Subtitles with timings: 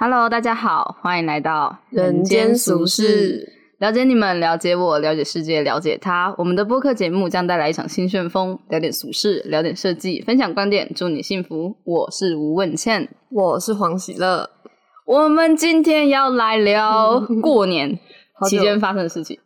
[0.00, 6.32] Hello，大家好，欢迎来到人间俗世，了解你们，了解我，了解世界，了解他。
[6.38, 11.74] 我们的播客节目将带来一场新旋风，聊点俗事，聊点设计，分享观点，祝你幸福。
[11.82, 14.48] 我是吴问倩，我是黄喜乐。
[15.04, 17.98] 我们今天要来聊 过年
[18.48, 19.40] 期间发生的事情。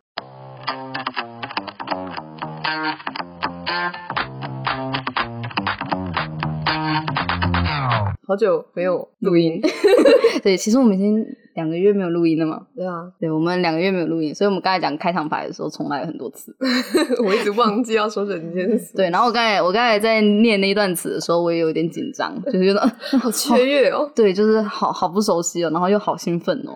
[8.25, 9.61] 好久没有录音，
[10.41, 12.65] 对，其实我们已经两个月没有录音了嘛。
[12.75, 16.55] 对啊，对，我们两个月没有录音，所以我们刚才讲开场白的时候重来了很多次。
[17.25, 18.93] 我一直忘记要说整件事。
[18.97, 22.81] 对，然后我刚才我刚才在念那一段词的时候，我也有点紧张，就是觉得
[23.19, 24.09] 好雀跃哦。
[24.15, 26.71] 对，就是好好不熟悉哦，然后又好兴奋哦。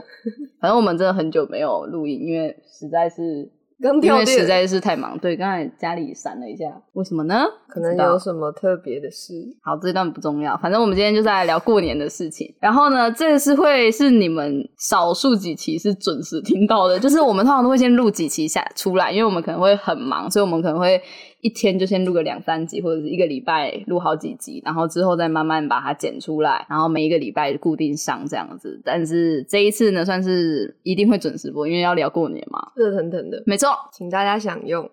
[0.59, 3.49] 反正我们真的很久没有录音，因为实在是。
[3.79, 7.45] 因为实在是太忙，对，刚才家里闪了一下，为什么呢？
[7.67, 9.33] 可能有什么特别的事。
[9.61, 12.51] 好，这段不重要，反正我们今天就是来聊过年的事情。
[12.59, 20.99] 然后呢，这个是会是你们少数几期是准时听到的，就是我们通常都会先录几期下出来，因为我们可能会很忙，所以我们可能会。
[21.41, 28.81] 一天就先录个两三集，或者是一个礼拜录好几集，然后之后再慢慢把它剪出来，然后每一个礼拜固定上这样子。
[28.83, 34.89] 但是这一次呢，算是一定会准时播，因为要聊过年嘛，热腾腾的，没错，请大家享用。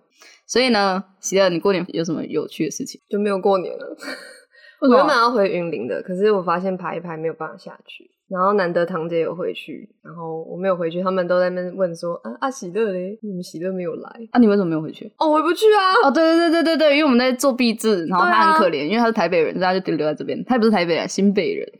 [0.46, 3.00] 所以呢，喜乐，你过年有什么有趣的事情？
[3.08, 3.96] 就没有过年了。
[4.82, 8.10] 我原本要回云林的，可是我发现排一排没有办法下去。
[8.28, 14.38] 然后难得堂姐有回去，然后我没有回去，他们都在那边问说啊啊喜乐嘞，你们喜乐没有来啊？
[14.40, 15.12] 你为什么没有回去？
[15.18, 16.08] 哦，回不去啊！
[16.08, 20.42] 哦，对对对对对对，因为我们在做壁纸，然后他很可怜，因为他是台北人，所以他就留在这边。
[20.44, 21.70] 他也不是台北人，新北人。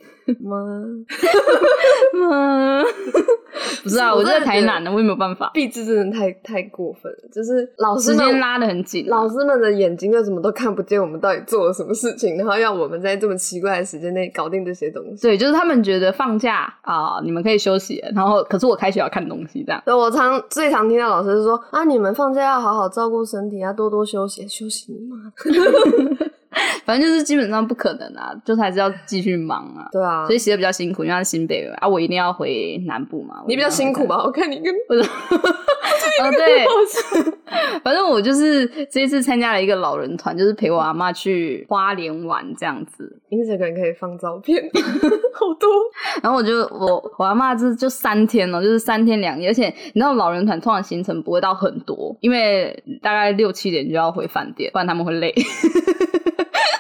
[0.41, 0.57] 妈
[2.15, 2.83] 妈？
[3.83, 5.51] 不是啊，我在台南的，我也没有办法。
[5.53, 15.21] 壁纸真的太太过分了，就是老师们拉的很紧，老师们的眼睛又什么都看不见我们到底做了什么事情，然后要我们在这么奇怪的时间内搞定这些东西。
[15.21, 19.83] 对，就是他们觉得放假啊，你们可以休息，然后可是我开学要看东西这样。
[19.85, 25.17] 对，我常最常听到老师说啊，你们放假要好好照顾身体，要多多休息，休息你妈。
[26.85, 29.89] 反正就是基本上不可能啊，就是还是要继续忙啊。
[29.93, 33.43] 对啊，所以写的比较辛苦，因为他是新北人啊，我一定要回南部嘛。
[33.49, 34.23] 你比较辛苦吧？
[34.25, 35.01] 我看你跟不是，
[36.23, 36.65] 哦对，
[37.83, 43.21] 反正我就是这一次参加了一个老人团，就是陪我阿妈去花莲玩这样子。
[43.31, 44.63] Instagram 可以放照片，
[45.35, 45.69] 好多。
[46.23, 55.35] 然后我就我我阿妈这就三天了，就是三天两夜，而且你知道老人团通常行程不会到很多，因为大概六七点就要回饭店，不然他们会累。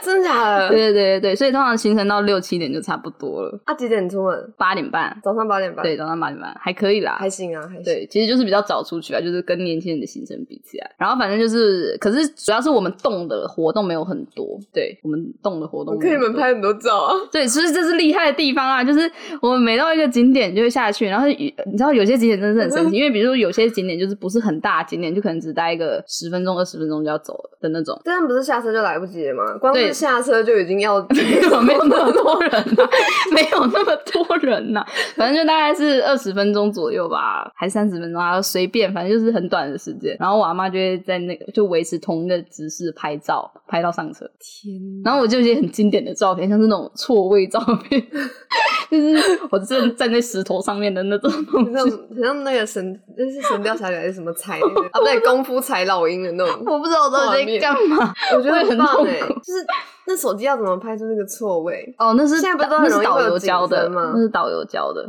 [0.05, 0.69] 真的假的？
[0.69, 3.61] 对对对对对，所以通常行程到六七点就差不多了。
[3.65, 4.53] 啊，几点出门？
[4.57, 5.83] 八点半，早上八点半。
[5.83, 7.83] 对，早上八点半还可以啦，还行啊，还行。
[7.85, 10.91] 对，其实就是比较早出去啊，就是跟年轻人的行程比起来。
[10.99, 14.59] 然后反正就是，可是主要是我们动的活动没有很多。
[14.73, 17.15] 对，我们动的活动，我可以们拍很多照啊。
[17.33, 19.11] 对，其实这是厉害的地方啊，就是
[19.41, 28.01] 我们每到一个景点就会下去，然后你知道有些景点真的是很神奇，因为比如说有些景点就是不是很大景点，就可能只待一个十分钟、二十分钟就要走了的那种。
[28.05, 29.57] 这样不是下车就来不及了吗？
[29.59, 30.75] 光是下车就已经。
[30.85, 32.89] 要 没有 没有那么多人呐，
[33.33, 34.85] 没有那么多人呐，
[35.17, 40.15] 反正就大概是二十分钟左右吧，还三十分钟啊，随便，反正就是很短的时间。
[40.21, 44.27] 然后我阿妈就会在那个就维持同一个姿势拍照，拍到上车。
[44.41, 44.75] 天！
[45.05, 48.03] 然后我就一些很经典的照片，像是那种错位照片，
[48.91, 51.31] 就是我正站在石头上面的那种，
[51.73, 51.89] 像
[52.21, 54.61] 像那个神，那是神雕侠侣还是什么踩啊？
[54.99, 56.63] 不对，功夫踩老鹰的那种。
[56.67, 59.65] 我不知道我到底在干嘛，我觉得很痛苦，就是。
[60.07, 61.95] 那手机要怎么拍出那个错位？
[61.99, 64.13] 哦，那是现在不是都很容易导游教的吗？
[64.15, 65.03] 那是导游教的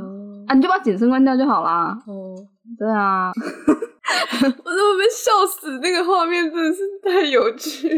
[0.47, 1.97] 啊，你就把景深关掉就好啦。
[2.08, 2.36] 哦，
[2.80, 7.90] 对啊， 我都被笑死，那个画面真的是太有趣，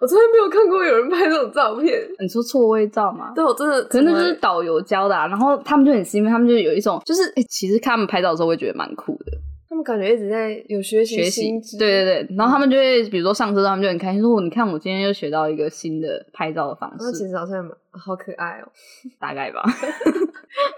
[0.00, 2.00] 我从来没有看过有人拍这种照片。
[2.18, 3.32] 你说错位照吗？
[3.34, 9.32] 对，我真的，可能就是导游教的，啊然后他们就很兴奋，他们就有一种就是，哎，其实看他们拍照的时候会觉得蛮酷的。
[9.70, 11.48] 他们感觉一直在有学习学习，
[11.78, 18.68] 对对对，然后他们就会比如说上车，他们就很开心，说：“你看，我今天又学到一个新的拍照的方式。”那其实好像好可爱哦，
[19.18, 19.62] 大概吧。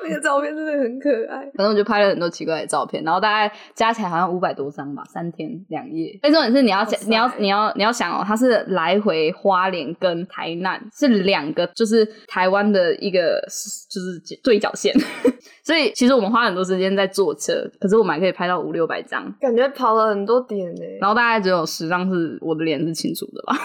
[0.02, 1.38] 那个照片真的很可爱。
[1.56, 6.18] 反正我就拍了很多奇怪的照片，然后大概加起来好像五百多张吧，三天两夜。
[6.22, 13.40] 最重点是你要你要你要你要想哦，它是来回花莲跟台南是两个，就是台湾的一个
[13.90, 14.94] 就是对角线。
[15.64, 20.82] 所以其实我们花很多时间在坐车，可是我们还可以拍到五六百张，感觉跑了很多点呢。
[21.00, 23.56] 然后大概只有十张是我的脸是清楚的吧，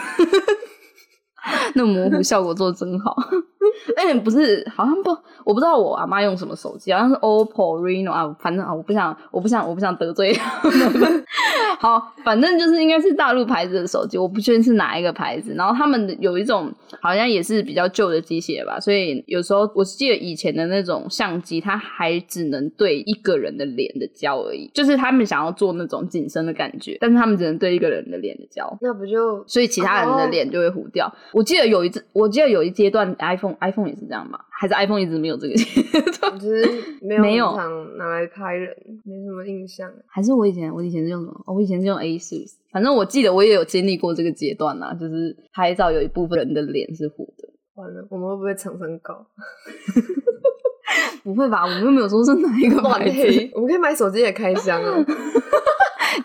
[1.76, 3.16] 那模糊效果做的真好。
[3.96, 5.10] 哎，不是，好像不，
[5.44, 10.34] 我不知道我阿妈用什么手机，好像是 OPPO Reno 啊，反正啊，我不想，我不想，我不想得罪。
[11.80, 15.54] 好，反正就是应该是大陆牌子的手机，我不确定是哪一个牌子。
[15.54, 16.72] 然后他们有一种
[17.02, 31.14] 好像也是比较旧的机械吧，所以有时候我记得以前的那种相机，它还只能对一个人的脸的焦而已，就是他们想要做那种紧身的感觉，但是他们只能对一个人的脸的焦，那不就所以其他人的脸就会糊掉。
[31.32, 35.82] 我记得有一次，我记得有一阶段 iPhone iPhone 也是这样吧，还是 iPhone 一直没有这个阶
[36.20, 39.92] 段， 只是没有没有常拿来拍人，没什么印象。
[40.08, 41.44] 还是我以前我以前是用什么？
[41.46, 42.36] 哦我以前是用 A 四，
[42.72, 47.50] 反正我记得我也有经历过这个阶段呐、就是拍照有一部分人的脸是糊的。
[47.76, 49.26] 完了，我们会不会厂商告？
[51.24, 51.64] 不会吧？
[51.64, 53.16] 我们又没有说是哪一个乱牌子。
[53.16, 54.96] 黑，我们可以买手机也开箱啊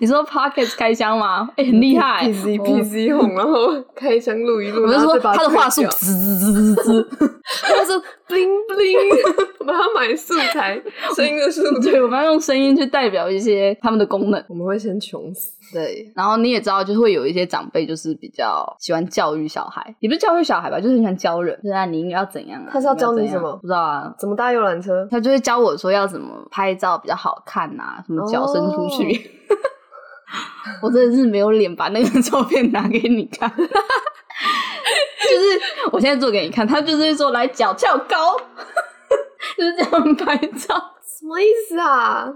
[0.00, 1.48] 你说 Pocket 开箱吗？
[1.56, 2.26] 哎、很厉害。
[2.28, 7.40] ，PC PC 红，然后开箱录一录，我就说然后他的话术滋滋滋滋滋。
[7.62, 7.96] 他说
[8.28, 10.80] bling bling， 我们要买素材，
[11.14, 14.42] 声音的素材，对，我们要用声音去代表一些他们的功能。
[14.48, 15.52] 我们会先穷死。
[15.72, 22.68] 对，然后你也知道，就是会有一些长辈，就是比较喜欢教育小孩，也不是教育小孩吧，就是很喜欢教人，就是啊，你应该要怎样啊？
[22.72, 24.12] 他是要教你什么不知道啊。
[24.18, 25.06] 怎么搭游览车？
[25.10, 29.04] 他就会教我说要怎么拍照比较好看呐、什么脚伸出去。
[29.16, 29.52] 哦
[30.82, 35.60] 我真的是没有脸把那个照片拿给你看， 就是
[35.92, 38.36] 我现在做给你看，他就是说来脚翘高，
[39.56, 40.94] 就是这样拍照。
[41.04, 42.32] 什么意思啊？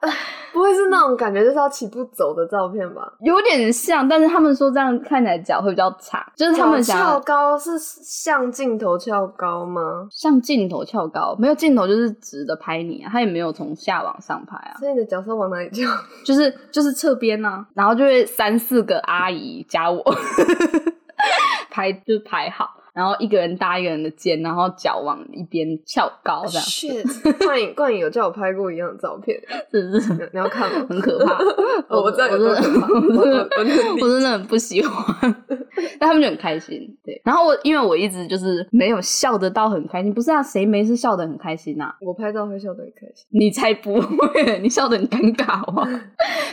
[0.52, 3.12] 不会是那种感觉就是要起步走的照片吧？
[3.20, 10.06] 有点像，但是他们说这样看起来脚会比较长，就是他们想脚翘高是像镜头翘高吗？
[10.10, 15.88] 像镜头翘高，没有镜头就是直的拍你啊，他也没有从下往上拍啊，所以你的脚是往哪里翘？
[16.24, 20.02] 就是就是侧边呢，然后就会三四个阿姨加我
[21.70, 27.44] 拍，就是拍好，然后一个人搭一个人的肩，然后脚往一边翘高这样，shit！
[27.44, 29.40] 冠颖 冠颖有叫我拍过一样的照片，
[29.70, 30.86] 是不是你你要看吗？
[30.90, 31.38] 很可怕？
[31.88, 32.62] 哦我知道有多我真
[33.30, 33.64] 的可怕，
[34.02, 35.34] 我真的很不喜欢，
[35.98, 36.78] 但他们就很开心。
[37.04, 41.94] 对，然后我因为我一直就是没有笑得到很开心，不是啊，谁没事笑得很开心啊？
[42.00, 43.26] 我拍照会笑得很开心。
[43.30, 45.86] 你才不会，你笑得很尴尬好不好？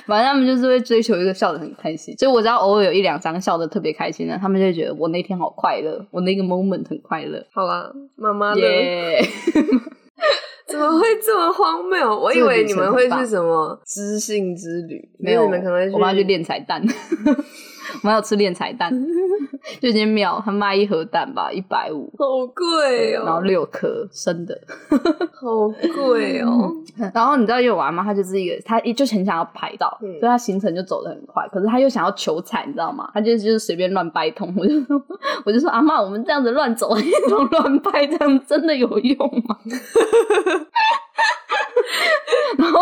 [0.06, 7.46] 反正他们就是会追求一个笑得很开心，所以我只要偶尔有一两张笑得特别开心的，他们就会觉得我那天好快乐，我那个 moment 很快乐。
[7.52, 9.22] 好啦，妈妈的耶、
[10.68, 12.20] 怎么会这么荒谬？
[12.20, 16.82] 我以为你们会去什么知性之旅，没有，你们可能会去，我们要去练彩蛋，
[18.04, 18.94] 我们要吃练彩蛋，
[19.82, 24.60] 就一间庙，他卖一盒蛋吧，一百五，好贵哦然后哦，六颗生的。
[25.34, 26.72] 好贵哦。
[27.14, 28.04] 然后你知道，有娃吗？
[28.04, 31.48] 他就是一个，她一就很想要拍到，嗯所以他行程就走得很快。
[31.50, 33.10] 可是他又想要求彩，你知道吗？
[33.14, 34.54] 他就就是随便乱掰通。
[34.58, 35.02] 我就说，
[35.46, 36.94] 我就说阿妈，我们这样子乱走、
[37.30, 39.18] 乱乱拍，这样真的有用
[39.48, 39.58] 吗？
[42.58, 42.80] 然后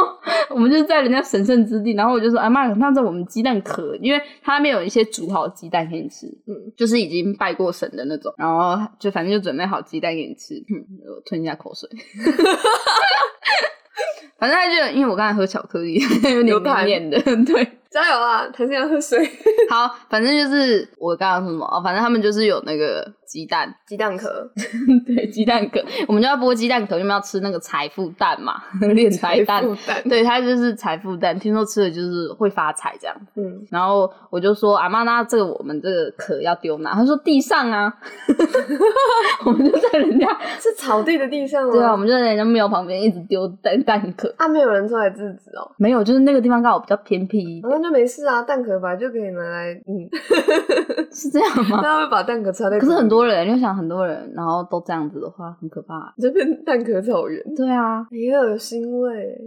[0.49, 10.85] 我们就是在人家神圣之地，然后我就说哎妈，那这我们鸡蛋壳，因为他那边有一些煮好的鸡蛋给你吃，嗯，就是已经拜过神的那种，然后就反正就准备好鸡蛋给你吃，嗯，
[11.15, 11.89] 我吞一下口水。
[14.39, 15.95] 反正他就因为我刚才喝巧克力，
[16.45, 17.67] 有点黏黏的，对。
[17.97, 18.45] 加油啊！
[18.53, 19.17] 弹性要喝水，
[19.71, 24.47] 好，反正就是我刚刚说什么哦，反正他们就是有那个鸡蛋，鸡蛋壳，
[25.07, 28.61] 对，鸡蛋壳，我们就要剥鸡蛋壳，因为要吃那个财富蛋嘛，
[28.93, 29.63] 练财蛋。
[30.07, 33.15] 对，它就是财富蛋，听说吃了就是会发财这样。
[33.35, 36.93] 嗯，然后我就说阿妈，那这个我们这个壳要丢哪？
[36.93, 37.91] 他说地上啊，
[39.43, 40.27] 我们就在人家
[40.59, 41.73] 是草地的地上吗？
[41.73, 44.31] 对啊，我们就在人家庙旁边一直丢蛋蛋壳。
[44.37, 45.71] 啊，没有人出来制止哦。
[45.77, 50.07] 没有，就是那个地方刚好比较偏僻就没事啊，蛋壳本来就可以拿来，嗯，
[51.11, 51.79] 是这样吗？
[51.83, 56.13] 他会把蛋壳插在，可是很，多人，就想很多人，然后都这样子的话，很可怕。
[56.17, 59.37] 这边蛋壳草原，对啊，哎呀，有腥味。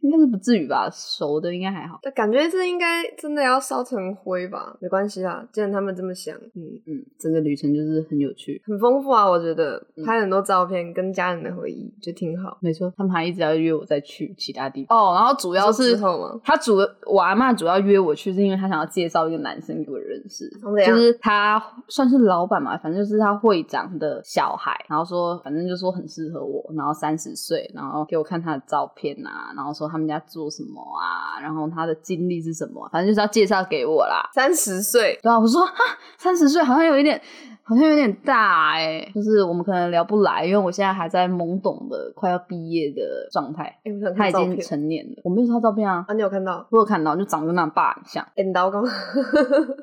[0.00, 0.88] 应该是不至于吧？
[0.90, 1.98] 熟的应该还好。
[2.02, 4.76] 但感觉这应该真的要烧成灰吧？
[4.80, 8.60] 没关系啦，既然他们这么想，嗯，嗯，整个旅程就是很有趣。
[8.66, 12.58] 很丰富啊，我觉得嗯拍很多照片跟家人的回忆就挺好。
[12.60, 14.98] 没错，他们还一直要约我再去其他地方。
[14.98, 16.00] 哦，然后主要是？
[16.42, 20.48] 他主我阿妈主要约我去，是因为他想要介绍一个男生给我认识，
[20.86, 34.28] 就是他算是老板嘛，反正就是他会长的小孩，然后说反正就说很适合我，然后三十岁，然后给我看他的照片啊，然后说他们家做什么啊，然后他的经历是什么啊、反正就是要介绍给我啦。
[34.34, 35.74] 三十岁，对啊，我说哈，
[36.18, 37.18] 三十岁好像有一点，
[37.62, 43.64] 好像有点大哎、就是我们可能聊不来，因为我现在还在懵懂的快要毕业的状态。
[43.84, 46.66] 哎、我想他已经成年了，我没有说他照片啊，啊，你有看到？
[46.70, 48.84] 我有看到，就长得跟他爸很像，哎、你刀刚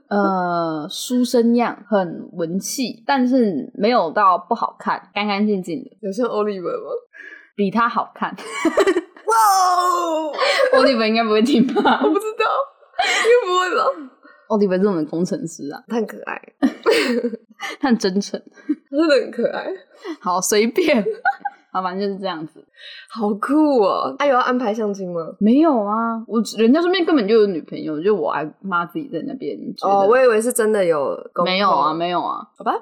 [0.09, 6.91] 呃，书生样，很文气，但是没有到不好看，干干净净的，有像 Oliver 吗？
[7.55, 8.35] 比他好看。
[9.27, 11.99] 哇，奥利弗应该不会听吧？
[12.03, 12.45] 我不知道，
[13.25, 14.11] 应该不会吧？
[14.47, 16.41] 奥利弗是我们工程师啊，他很可爱，
[17.79, 18.41] 他很真诚，
[18.89, 19.67] 他真的很可爱。
[20.21, 21.05] 好随便，
[21.77, 22.63] 好，反正就是这样子。
[23.09, 24.15] 好酷哦！
[24.17, 25.21] 哎，有要安排相亲吗？
[25.39, 29.57] 没有啊，我人家身边根本就有女朋友，就我还妈自己在那边。
[29.81, 31.17] 哦，我以为是真的有。
[31.45, 32.39] 没有啊，没有啊。
[32.57, 32.73] 好吧，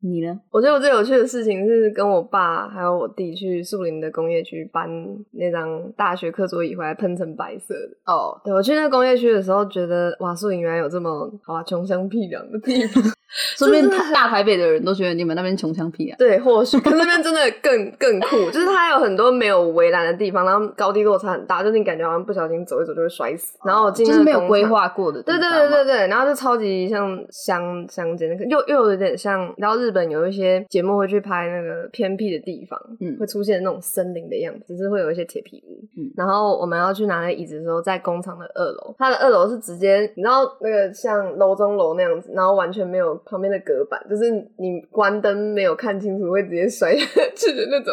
[0.00, 0.38] 你呢？
[0.50, 4.88] 我觉得我最有趣的事情是跟我爸还有我弟去树林的工业区搬
[5.32, 8.12] 那张大学课桌椅回来喷成白色的。
[8.12, 13.02] 哦，对我去那个工业区的时候，觉得哇，树林原来有这么好啊穷乡僻壤的地方。
[13.56, 16.16] 说不定大台北的人都觉得你们那边穷乡僻壤。
[16.18, 23.58] 对，或许可那边真的更更酷，就是它有很多没有围栏的地方，然后高低落差很大，就是你感觉好像不小心走一走就会摔死。
[23.64, 35.82] 然后就是没有规划过的，对对对对对，然后就超级像乡乡间，又又有点像，然后日本有一些节目会去拍那个偏僻的地方，嗯，会出现那种森林的样子，只是会有一些铁皮屋。
[35.96, 47.92] 嗯，然后我们要去拿那椅子的时候，在工厂的二楼，它的二楼是直接，你知道那个像楼中楼那样子，然后完全没有旁边的隔板，就是你关灯没有看清楚会直接摔下去的那种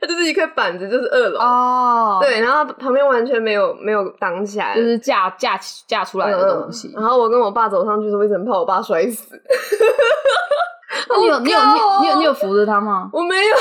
[0.00, 6.92] 它就是一块板子，就是二楼哦，对，然后旁边完全没有没有挡起来，就是架架架出来的东西。
[6.94, 9.34] 然后我跟我爸走上去时候，一直怕我爸摔死。
[11.20, 11.58] 你有你有
[12.00, 13.10] 你有你有扶着他吗？
[13.12, 13.56] 我没有，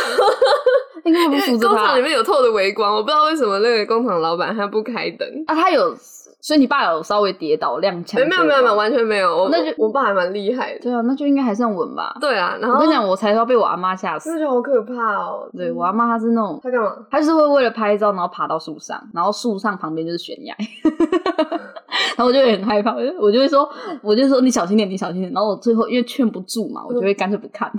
[1.03, 5.95] 因为工厂里面有透的微光，我不知道为什么那个工厂老板他不开灯啊，他有。
[6.43, 8.17] 所以你爸有稍微跌倒踉跄？
[8.27, 9.47] 没有没有没有完全没有。
[9.49, 10.79] 那就我爸还蛮厉害的。
[10.81, 12.13] 对啊，那就应该还算稳吧。
[12.19, 14.29] 对啊，然后我跟你讲，我才要被我阿妈吓死。
[14.29, 15.49] 真的好可怕哦！
[15.55, 16.93] 对我阿妈，她是那种她干嘛？
[17.09, 20.53] 她就是会为了拍照，然后爬到树上，然后树上旁边就是悬崖，
[22.15, 23.67] 然后我就很害怕，我就我就会说，
[24.01, 25.31] 我就说你小心点，你小心点。
[25.33, 27.71] 然后我最后因为劝不住嘛，我就会干脆不看，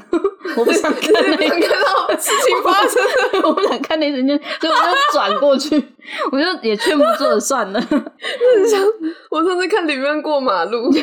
[0.57, 3.03] 我不想看那看到 事情发生，
[3.45, 5.77] 我不想看那瞬间，所以我就转过去，
[6.33, 7.81] 我就也劝不住了，算了。
[9.31, 10.95] 我上次看里面过马路，我上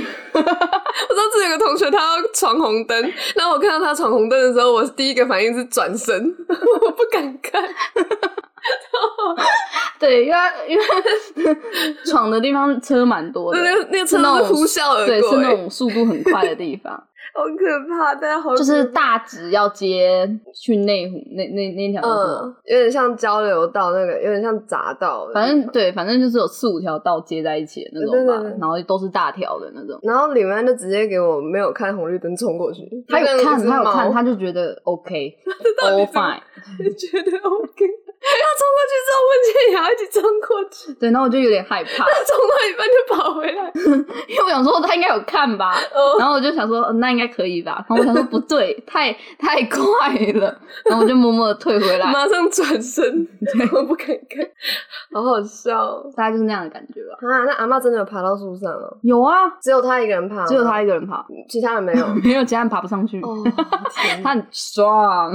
[1.34, 3.02] 次有个同学他要闯红灯，
[3.36, 7.64] 然后我看到他闯红灯的时候，我第一个反应是转身，我不敢看。
[10.00, 10.38] 对，因为
[10.68, 11.58] 因为
[12.06, 16.92] 闯的地方车蛮多的，那那个车是呼啸而过，对，是那种速度很快的地方。
[17.34, 29.98] 好可怕，大家好，就是大直要接去内湖那那那条路，有点像交流道，那个有点像匝道，反正对，反正就是有四五条道接在一起的那种吧，然后都是大条的那种。
[30.04, 36.42] 然后里面就直接给我没有看红绿灯冲过去，他有看，他有看，他就觉得 OK，all fine，
[36.98, 37.86] 觉得 OK。
[38.22, 40.94] 他冲过去之后，温倩也要一起冲过去。
[41.02, 41.90] 对，然后我就有点害怕。
[41.90, 43.72] 他冲到一半就跑回来，
[44.30, 45.76] 因为我想说他应该有看吧。
[46.20, 47.84] 然后我就想说，那应该可以吧。
[47.90, 50.56] 然后我想说不对， 太太快了。
[50.86, 53.28] 然后我就默默的退回来，马上转身，
[53.74, 54.48] 我不敢看，
[55.14, 56.02] 好好笑。
[56.16, 57.18] 大概就是那样的感觉吧。
[57.28, 58.98] 啊，那阿妈真的有爬到树上了？
[59.02, 63.20] 有啊，只有他一个人爬，只有他一个人爬，其他人没有，没有其他人爬不上去。
[64.24, 65.32] 他很壮，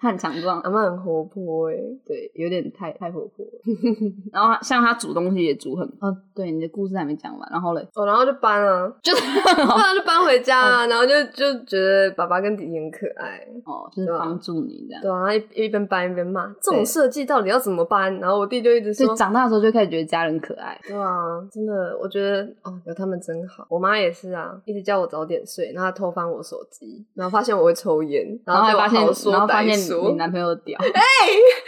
[0.00, 1.74] 他很强壮，阿妈很活泼哎。
[2.06, 3.60] 对，有点太太活泼了。
[4.32, 5.86] 然后像他煮东西也煮很……
[6.00, 7.48] 哦，对，你的故事还没讲完。
[7.50, 10.86] 然后嘞，哦，然后就搬了， 就后来就搬回家啊。
[10.86, 15.02] 然后就就觉得爸爸跟弟弟很可爱哦，就是帮助你这样。
[15.02, 18.14] 对啊，一一边搬一边骂，这种设计到底要怎么搬？
[18.18, 20.78] 然后我弟就一直说，长大的时候就开始觉得家人可爱。
[20.86, 21.16] 对啊，
[21.50, 23.66] 真的，我觉得哦，有他们真好。
[23.68, 30.92] 我妈也是啊，一直叫我早点睡，然后偷翻我手机，然后发现我会抽烟，然后发现，然后发现你男朋友屌， 哎。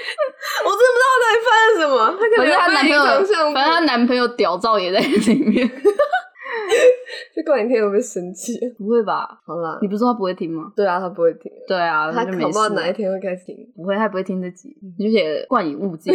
[0.64, 3.04] 我真的不知道到底发生什么，他可能他男朋友，
[3.54, 5.70] 反正他男朋友屌照也在里面。
[7.34, 8.58] 这过两天会不会生气？
[8.78, 9.28] 不会吧？
[9.44, 10.72] 好啦，你不是说他不会听吗？
[10.76, 11.50] 对啊，他不会听。
[11.66, 13.56] 对啊，他恐怕哪一天会开始听。
[13.76, 16.14] 不会，他不会听这集，而且冠以物境。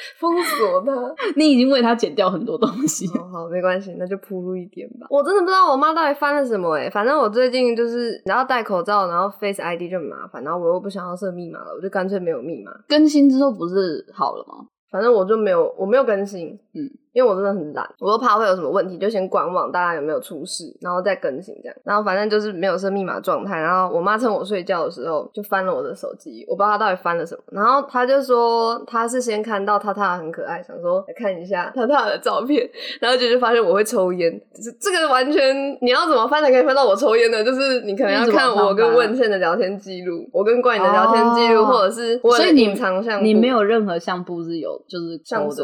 [0.18, 0.92] 封锁他，
[1.36, 3.06] 你已经为他剪掉很多东西。
[3.32, 5.06] 好，没关系，那就铺路一点吧。
[5.10, 12.72] 我真的不知道我妈到底翻了什么哎，反正我最近就是然后戴口罩，然后 Face ID 就很麻烦，然后我又不想要设密码了，我就干脆没有密码。
[12.88, 14.66] 更新之后不是好了吗？
[14.90, 16.90] 反正我就没有，我没有更新，嗯。
[17.12, 21.76] 因为我真的很懒，我又怕会有什么问题，就先观望大家有没有出事，然后再更新这样。
[21.82, 23.58] 然后反正就是没有设密码状态。
[23.60, 27.42] 然后我妈趁我睡觉的时候就翻了我的手机，我不知道她到底翻了什么。
[27.50, 34.30] 然后她就说她是先看到塔塔很可爱，想说来看一下塔塔的照片，然后就就发现我会抽烟。
[34.54, 37.42] 就是这个完全你要怎么翻才可以翻到我抽烟呢？
[37.42, 45.56] 就是你可能要看我跟问倩的聊天记录，我跟冠颖的聊天记录，或者是我所以隐藏相你没有任何相簿是有就是相的，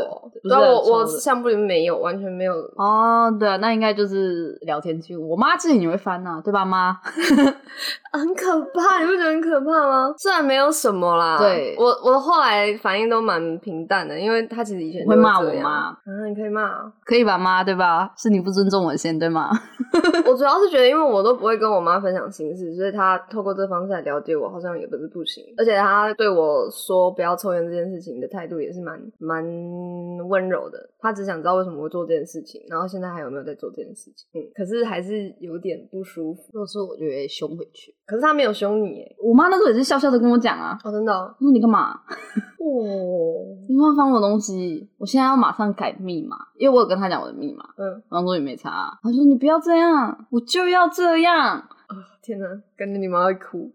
[0.43, 1.36] 对，我我相。
[1.37, 2.55] 相簿里面没有，完全没有。
[2.77, 5.29] 哦，对啊，那应该就是聊天记录。
[5.29, 6.99] 我妈之前也会翻呐，对吧，妈？
[8.13, 10.15] 很可怕，你不觉得很可怕吗？
[10.17, 18.11] 虽然没有什么啦，对我我后来反应都蛮平淡的，因为他其实以前会骂我妈，嗯，你可以骂，可以吧，妈，对吧？
[18.17, 19.51] 是你不尊重我先，对吗？
[20.27, 25.45] 我主要是觉得，因为我都不会跟我妈分享心事，所以她透过这方式来了解我，好像也不是不行。
[25.59, 29.45] 而且她对我说不要抽烟这件事情的态度也是蛮蛮
[30.29, 30.79] 温柔的。
[30.99, 34.29] 她只想知道为什么会做这件事情，然后现在还有没有在做这件事情。
[34.33, 36.43] 嗯，可是还是有点不舒服。
[36.53, 37.95] 如果是我就会凶回去。
[38.07, 40.79] 可是他没有凶你，我妈那时候也是笑笑的跟我讲啊。
[40.85, 41.13] 哦，真的？
[41.41, 42.01] 说你干嘛？
[42.59, 42.73] 哦，
[43.69, 47.65] 你乱翻我东西，我现在要马上改密码，因为我有跟他讲我的密码。
[47.77, 51.63] 嗯，然后说也没差，他说你不要这样，我就要这样。
[52.23, 53.71] 天哪，感觉你妈会哭。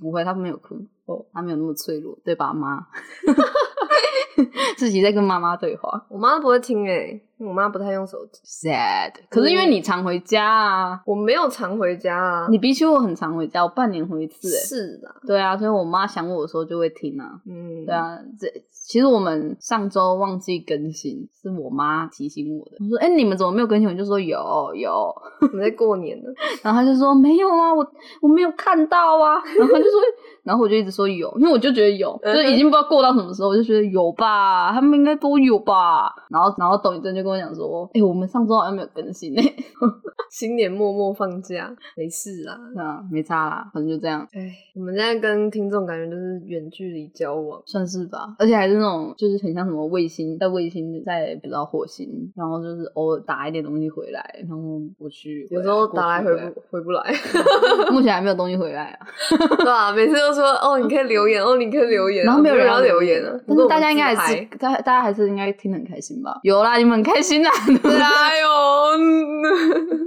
[0.00, 2.86] 不会，他没有哭，哦，他没有那么脆弱，对吧，妈？
[4.76, 7.20] 自己在跟妈妈对话，我妈不会听哎。
[7.38, 9.12] 我妈不太用手机，sad。
[9.28, 12.46] 可是因为你常回家啊，我没有常回家啊。
[12.48, 14.48] 你比起我很常回家，我半年回一次。
[14.48, 17.38] 是的，对啊，所以我妈想我的时候就会听啊。
[17.46, 22.78] 嗯，对啊，这其实我们上周忘记更新，是我妈提醒我的。
[22.80, 24.38] 我说：“哎，你们怎么没有更新？”我就说：“有
[24.74, 26.30] 有， 我们在过年呢。”
[26.64, 27.86] 然后他就说：“没有啊，我
[28.22, 30.00] 我没有看到啊。”然后他就说
[30.42, 37.26] ：“然后我就一直说有，因为我就觉得有，就是已经不知道过到什么时候，我就觉得有吧，他们应该都有吧。”然后然后董一真就。
[37.26, 39.42] 跟我讲说，哎，我们上周好像没有更新呢。
[40.30, 44.20] 新年默默放假，没事啦，啊，没差啦，反正就这样。
[44.32, 48.34] 哎，我们现在跟听众感觉就是远距离交往，算是吧。
[48.38, 57.02] 而且还是那种，就是很像什么卫星，在卫星在不知道火星，然后就是偶尔打一点东西回来，然后我去，有时候打来回不回不来。
[57.90, 59.06] 目前还没有东西回来啊，
[59.56, 59.92] 对吧？
[59.92, 63.40] 每次都说哦，你可以留言，哦，你可以留言，然后没有人要留言了。
[63.46, 66.25] 但是大家应该还是，大大家还是应该听得很开心吧？
[66.42, 67.50] 有啦，你们很开心啦。
[67.82, 68.46] 加油！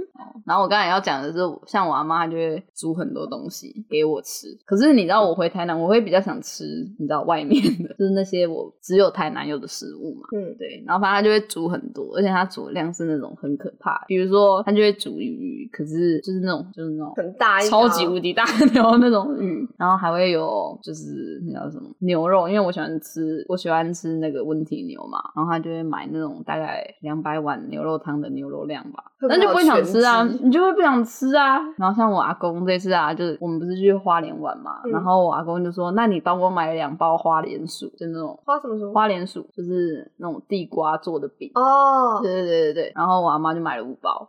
[0.46, 4.48] 然后我刚才要讲的是，像我阿妈，她就会煮很多东西给我吃。
[4.66, 6.64] 可是你知道，我回台南，我会比较想吃，
[6.98, 10.26] 你知道外面的， 就是那些我只有台南有的食物嘛。
[10.34, 10.82] 嗯，对。
[10.84, 14.04] 然后反正她就会煮很多，而且她煮的量是那种很可怕。
[14.08, 18.66] 比如说，她就会煮鱼，可是就是那种就是那种很大、超级无敌大的
[18.98, 19.68] 那种鱼。
[19.78, 25.20] 然后还会有就是那叫什么牛肉，因为我喜欢吃，我喜欢吃那个温体牛嘛。
[25.36, 30.22] 然后她就会买那种大概两百碗牛肉汤的牛肉量吧，那就不会想吃啊。
[30.42, 38.92] 你就会不想吃啊，然后像我阿公这次啊，就是我们不是去花莲玩嘛，然后我阿公就说：“那你帮我买两包花莲薯，就那种花什么薯？
[38.92, 44.28] 花莲薯就是那种地瓜做的饼哦。”对对对对对，然后我阿妈就买了五包。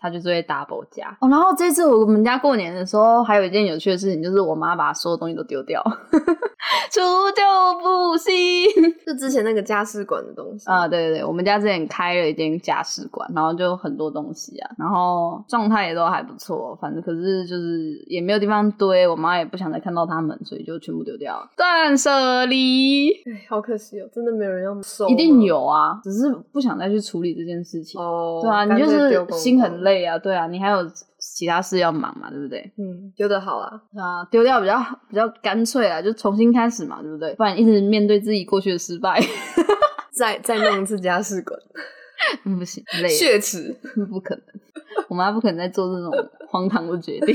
[0.00, 5.82] 他就会 double 加哦，然后这次我们家过年的时候，还有一件有趣的事情，就是我妈把所有东西都丢掉，
[6.90, 7.00] 除
[7.36, 7.42] 旧
[7.82, 8.66] 布新，
[9.06, 29.60] 就之前那个家事馆的东西啊，对对对，我们家之前开了一间家事馆，然后就很多东西啊，然后状态也都还不错，反正可是就是也没有地方堆，我妈也不想再看到他们，所以就全部丢掉，断舍离，哎，好可惜哦，真的没有人要收，一定有啊，只是不想再去处理这件事情哦，对啊，你就是心。
[29.60, 30.78] 很累啊，对啊，你还有
[31.18, 32.72] 其他事要忙嘛，对不对？
[32.78, 37.34] 嗯，丢的好啊，啊，丢掉比较比较干脆啊，就重新开始嘛，对不对？
[37.34, 39.20] 不然一直面对自己过去的失败，
[40.12, 41.58] 再再弄一次家事馆，
[42.58, 43.74] 不行，累，血耻，
[44.10, 44.44] 不可能，
[45.08, 46.12] 我妈不可能再做这种
[46.48, 47.34] 荒唐的决定。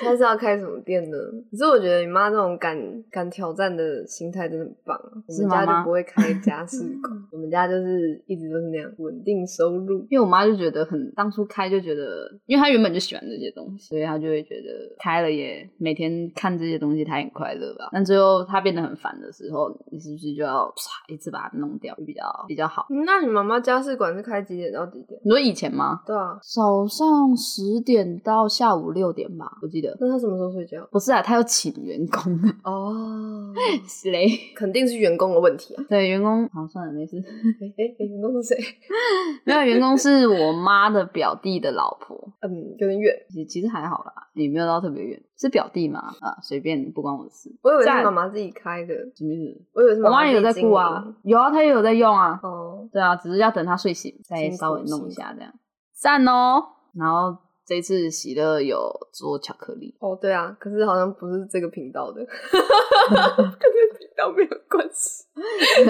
[0.00, 1.16] 他是要开什么店呢？
[1.50, 2.76] 可是我觉得你妈这种敢
[3.10, 4.96] 敢挑战的心态真的很棒。
[4.96, 10.06] 啊我们家就不会开家事馆， 我们家就是一直都是那样稳定收入。
[10.10, 17.88] 因为我妈就觉得很当初开就觉得，因为她原本就喜欢这些东西，所以她就会觉得开了也每天看这些东西，她很快乐吧。
[17.92, 22.86] 但最后她变得很烦的时候，你是不是就要啪一次把它弄掉，比较比较好？
[23.06, 25.20] 那你妈妈家事馆是开几点到几点？
[25.24, 26.00] 你说以前吗？
[26.06, 29.89] 对啊，早上十点到下午六点吧，我记得。
[29.98, 30.86] 那他什么时候睡觉？
[30.92, 33.52] 不是啊，他要请员工哦，
[33.88, 35.84] 是嘞，肯定是员工的问题啊。
[35.88, 37.16] 对，员工好算了，没事。
[37.18, 38.58] 哎哎，员工是谁？
[39.44, 42.16] 没有，员工是我妈的表弟的老婆。
[42.40, 45.20] 嗯，有点远，其其实还好啦，也没有到特别远。
[45.36, 46.00] 是表弟嘛？
[46.20, 47.50] 啊，随便，不关我的事。
[47.62, 49.64] 我以为是妈妈自己开的，什么意思？
[49.72, 52.38] 我以为是我妈也有在顾啊，有啊，她也有在用啊。
[52.42, 55.50] 哦，对啊，只是要等她睡醒再稍微弄一下这样。
[55.94, 56.62] 赞哦，
[56.94, 57.36] 然后。
[57.70, 65.24] 这次喜乐有做巧克力哦，对啊，可是好像不是这个频道的， 跟这频道没有关系。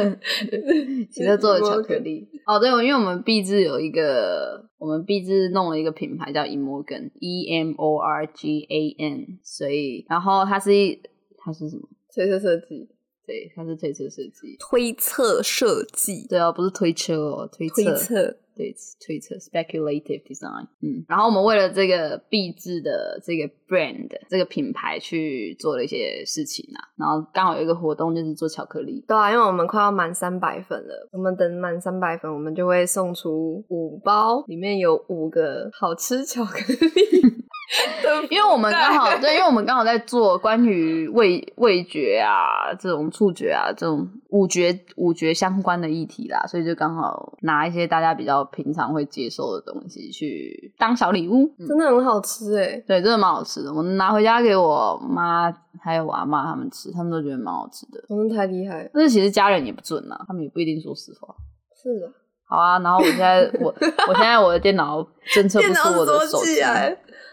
[1.11, 11.01] 喜乐做的巧克力哦，对，因为我们毕志有一个，我们毕志弄了一个品牌叫 Emorgan，E M O R G A N，所以然后它是一，
[11.38, 11.88] 它是什么？
[12.11, 12.90] 彩色设计。
[13.31, 14.57] 对，它是推车设计。
[14.59, 18.37] 推测设计，对啊，不是推车哦，推推测。
[18.57, 37.37] 对，推测 speculative design，嗯，然后我们为了这个壁纸的这个 brand 这个品牌去做了一些事情啊，然后刚好有一个活动就是做巧克力，对啊，因为我们快要满三百粉了，我们等满三百粉，我们就会送出五包，里面有五个好吃巧克力。
[38.30, 53.72] 因为我们刚好对，因为我们刚好在做关于味味觉啊、这种触觉啊、这种五觉五觉相关的议题啦，所以就刚好拿一些大家比较平常会接受的东西去当小礼物，真的很好吃哎，对，真的蛮好吃的。
[53.72, 58.02] 我拿回家给我妈还有我阿妈他们吃，他们都觉得蛮好吃的。
[58.09, 61.33] 真的太厉害，但是其实家人也不准啊，他们也不一定说实话。
[61.80, 62.12] 是的，
[62.48, 62.80] 好啊。
[62.80, 63.72] 然后我现在我
[64.09, 65.00] 我现在我的电脑
[65.33, 66.61] 侦测不出我的手机。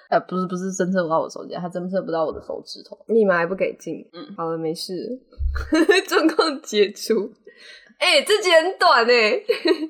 [0.09, 4.07] 呃，不是不是侦测不到我手机，它侦测不到我的手指头，密码还不给进。
[4.13, 5.19] 嗯，好了，没事，
[6.07, 7.31] 状况解除。
[7.97, 9.41] 哎，这集很短哎，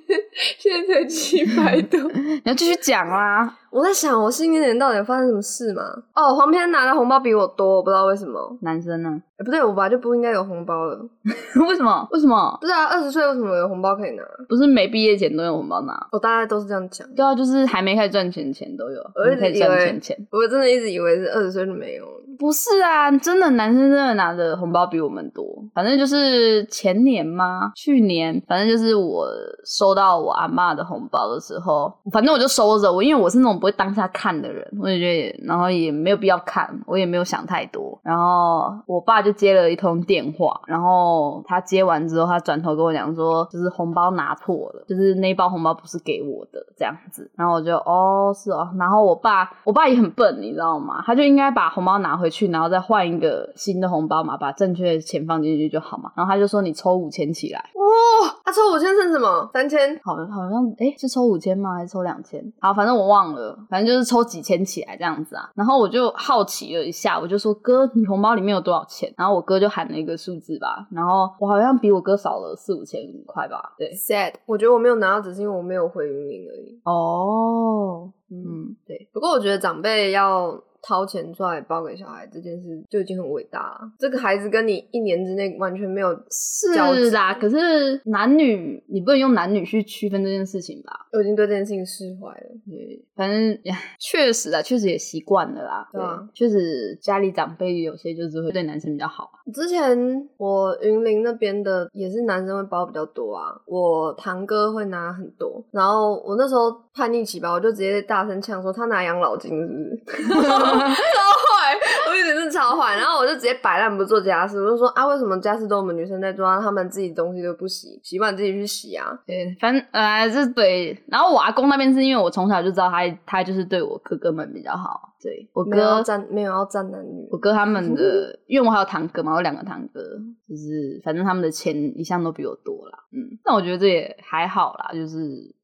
[0.57, 3.59] 现在才七百多， 你要继续讲啊！
[3.69, 5.83] 我在想，我新年到底发生什么事吗？
[6.15, 8.57] 哦，黄片拿的红包比我多，我不知道为什么。
[8.61, 9.21] 男生呢？
[9.37, 10.99] 哎，不对，我爸就不应该有红包了。
[11.67, 12.07] 为什么？
[12.11, 12.57] 为什么？
[12.59, 14.23] 不是啊，二十岁为什么有红包可以拿？
[14.49, 16.07] 不是没毕业前都有红包拿？
[16.11, 17.07] 我大概都是这样讲。
[17.15, 20.27] 对啊，就是还没开始赚钱前都有，我可以赚钱钱。
[20.31, 22.11] 我真的一直以为是二十岁就没有了。
[22.39, 25.43] 不是啊，真的男生真的拿的红包比我们多。
[25.73, 27.71] 反正就是前年吗？
[27.75, 29.27] 去年，反正就是我
[29.65, 32.91] 收到我阿妈的红包的时候，反正我就收着。
[32.91, 37.99] 我因为我是那种不会当下看的人，我也觉得，然后也没有必要看，我也没有想太多。
[38.03, 47.31] 然后我爸就接了一通电话，然后他接完之后，他转头跟我讲说，就是红包拿错了，就是那包红包不是给我的这样子。
[47.35, 48.69] 然后我就哦，是哦。
[48.77, 51.01] 然后我爸，我爸也很笨，你知道吗？
[51.03, 52.27] 他就应该把红包拿回。
[52.29, 56.11] 去，然后再换一个新的红包嘛，把正确的钱放进去就好嘛。
[56.13, 59.49] 然后他就说：“你抽五千起来。”哇，他抽五千剩什么？
[59.53, 59.97] 三千？
[60.03, 61.75] 好像好像哎，是抽五千吗？
[61.75, 62.43] 还是抽两千？
[62.59, 65.49] 好，反正我忘了，反正就是抽几千起来这样子啊。
[65.55, 70.87] 然后我就好奇了一下，我就说：“哥，你红包里面有多少钱？”然后我哥就喊了一个数字吧。
[70.91, 73.73] 然后我好像比我哥少了四五千块吧。
[73.77, 74.33] 对，sad。
[74.45, 76.79] 我觉得我没有拿到，只是因为我没有回云林而已。
[76.83, 79.09] 哦，嗯，对。
[79.13, 80.61] 不过我觉得长辈要。
[80.87, 83.81] 掏钱出来包给小孩这件事就已经很伟大了。
[83.99, 91.07] 这个孩子跟你一年之内完全没有是啦，可是男女你不能用男女去区分这件事情吧？
[91.11, 92.47] 我已经对这件事情释怀了。
[92.65, 93.59] 对，反正
[93.99, 95.89] 确实啊，确实也习惯了啦。
[95.91, 99.29] 对啊，确实家里长辈有些就是会对男生比较好。
[99.53, 110.37] 之前我云林那边的也是男生会包比较多啊，我堂哥会拿很多，然后我那时候叛逆期吧，我就直接大声呛说他拿养老金是不是？
[110.85, 111.75] 超坏，
[112.09, 119.17] 我以前是超坏，然后我就直接摆烂不做家事，我就说啊，为什么家事都我们女生在做，他们自己东西都不洗，洗碗自己去洗啊？
[119.25, 120.97] 对，反正呃，这对。
[121.07, 125.13] 然后我阿公那边是因为我从小就知道他，他就是对我哥哥们比较好。
[125.19, 129.99] 对我哥站没有要站男女，我哥他们的，因为我还有堂哥嘛，我两个堂哥，
[130.47, 132.99] 就是反正他们的钱一向都比我多啦。
[133.11, 135.17] 嗯，但我觉得这也还好啦，就是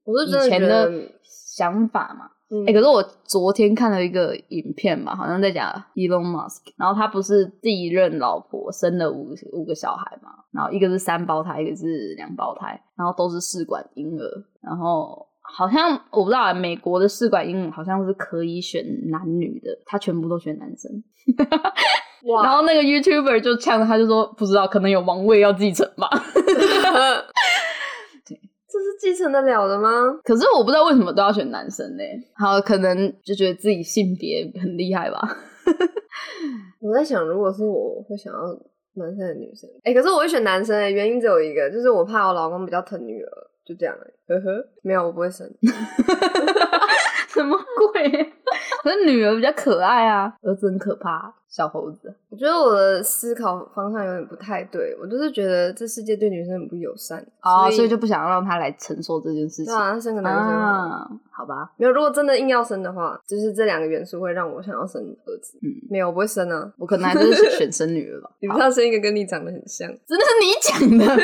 [0.06, 0.92] 我以前的
[1.24, 2.32] 想法嘛。
[2.68, 20.92] 哎，可是我昨天看了一个影片嘛，好像在讲 Elon Musk，然后他不是第一任老婆生了五五个小孩嘛，然后一个是三胞胎，一个是两胞胎，然后都是试管婴儿，然后好像我不知道美国的试管婴儿好像是可以选男女的，他全部都选男生，
[22.44, 26.08] 然后那个 YouTuber 就呛他，就说不知道，可能有王位要继承吧。
[29.00, 29.90] 继承得了的吗？
[30.24, 32.04] 可是我不知道为什么都要选男生呢？
[32.36, 35.20] 好，可能就觉得自己性别很厉害吧。
[36.82, 38.40] 我在想，如果是我会想要
[38.96, 43.30] 男生的女生，哎，可是我会选男生诶，原因只有一个，就是我怕我老公比较疼女儿，
[43.66, 43.96] 就这样
[44.28, 45.50] 呵呵，没有，我不会生。
[47.30, 47.58] 什么
[47.92, 48.10] 鬼？
[48.84, 52.12] 可是女儿比较可爱啊，儿子很可怕，小猴子。
[52.30, 59.66] 我觉得我的思考方向有点不太对，我就是觉得这世界对女生很不友善，哦，所以就不想让她来承受这件事情。
[59.66, 61.72] 对啊，生个男生，好吧。
[61.78, 65.60] 没有，如果真的硬要生的话，就是这两个元素会让我想要生儿子。
[65.62, 68.32] 嗯，没有，我不会生啊，我可能还是选生女儿吧。
[68.42, 71.24] 你不要生一个跟你长得很像， 真的是你讲的。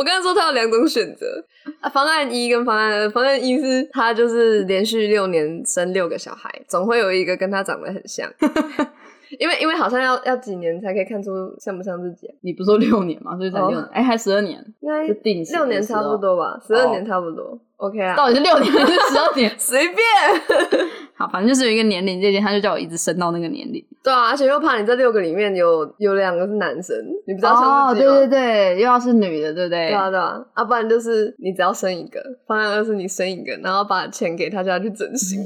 [0.00, 1.44] 我刚才说他有两种选择
[1.80, 3.10] 啊，方案一跟方案二。
[3.10, 8.26] 方案一是他就是连续六年生六个小孩，总会有一个跟他长得很像。
[9.38, 12.28] 因为因为好像要要几年才可以看出像不像自己。
[12.42, 13.36] 你不说六年吗？
[13.36, 17.58] 所以才六年，哎，还十二年，应该定六年差不多吧，十二年差不多。
[17.76, 19.52] OK 啊， 到底是六年还是十二年？
[19.58, 19.98] 随便。
[21.16, 23.84] 好，反正就是有一个年龄界限，他就叫我一直升到那个年龄。
[24.02, 29.88] 对啊，而且又怕你这六个里面有有两个是男生，你不知道哦，对对对，又要是女的，对不对？
[29.88, 35.40] 对啊对啊，啊不然就是你只要生一个，方案二是你生一个，然后把钱给他，叫他去整形。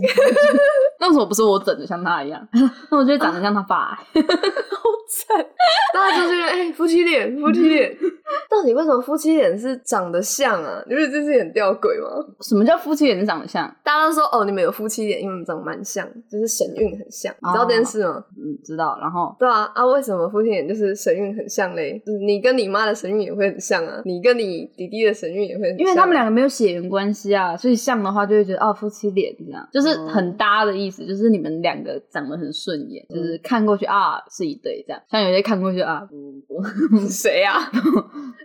[1.05, 2.41] 那为什么不是我整的像他一样？
[2.91, 5.45] 那我觉得长得像他爸， 好惨。
[5.93, 7.95] 大家就觉得哎，夫妻脸，夫妻脸。
[8.51, 10.83] 到底为什么夫妻脸是长得像啊？
[10.89, 12.09] 你不觉得这是很吊诡吗？
[12.41, 13.65] 什么叫夫妻脸长得像？
[13.85, 17.33] 大家都说哦，你们有夫妻脸，因为你们长得蛮像，就是神韵很像。
[17.41, 18.25] 你知道这件事吗？
[18.37, 18.97] 嗯，知道。
[19.01, 22.01] 然后对啊啊，为什么夫妻脸就是神韵很像嘞？
[22.27, 35.03] 你跟你妈的神韵也会很像啊，你跟你弟弟的神韵也会，因为他们两个没有血缘关系啊，所以像的话就会觉得哦，夫妻脸这样，就是很搭的意思，就是你们两个长得很顺眼，就是看过去啊是一对这样。
[35.11, 37.59] 像有些看过去啊，不 不不谁呀？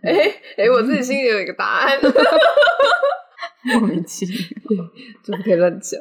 [0.03, 0.13] 哎
[0.57, 1.99] 哎，我自己心里有一个答案，
[3.63, 4.83] 莫名其妙，
[5.23, 5.99] 就不可以乱讲。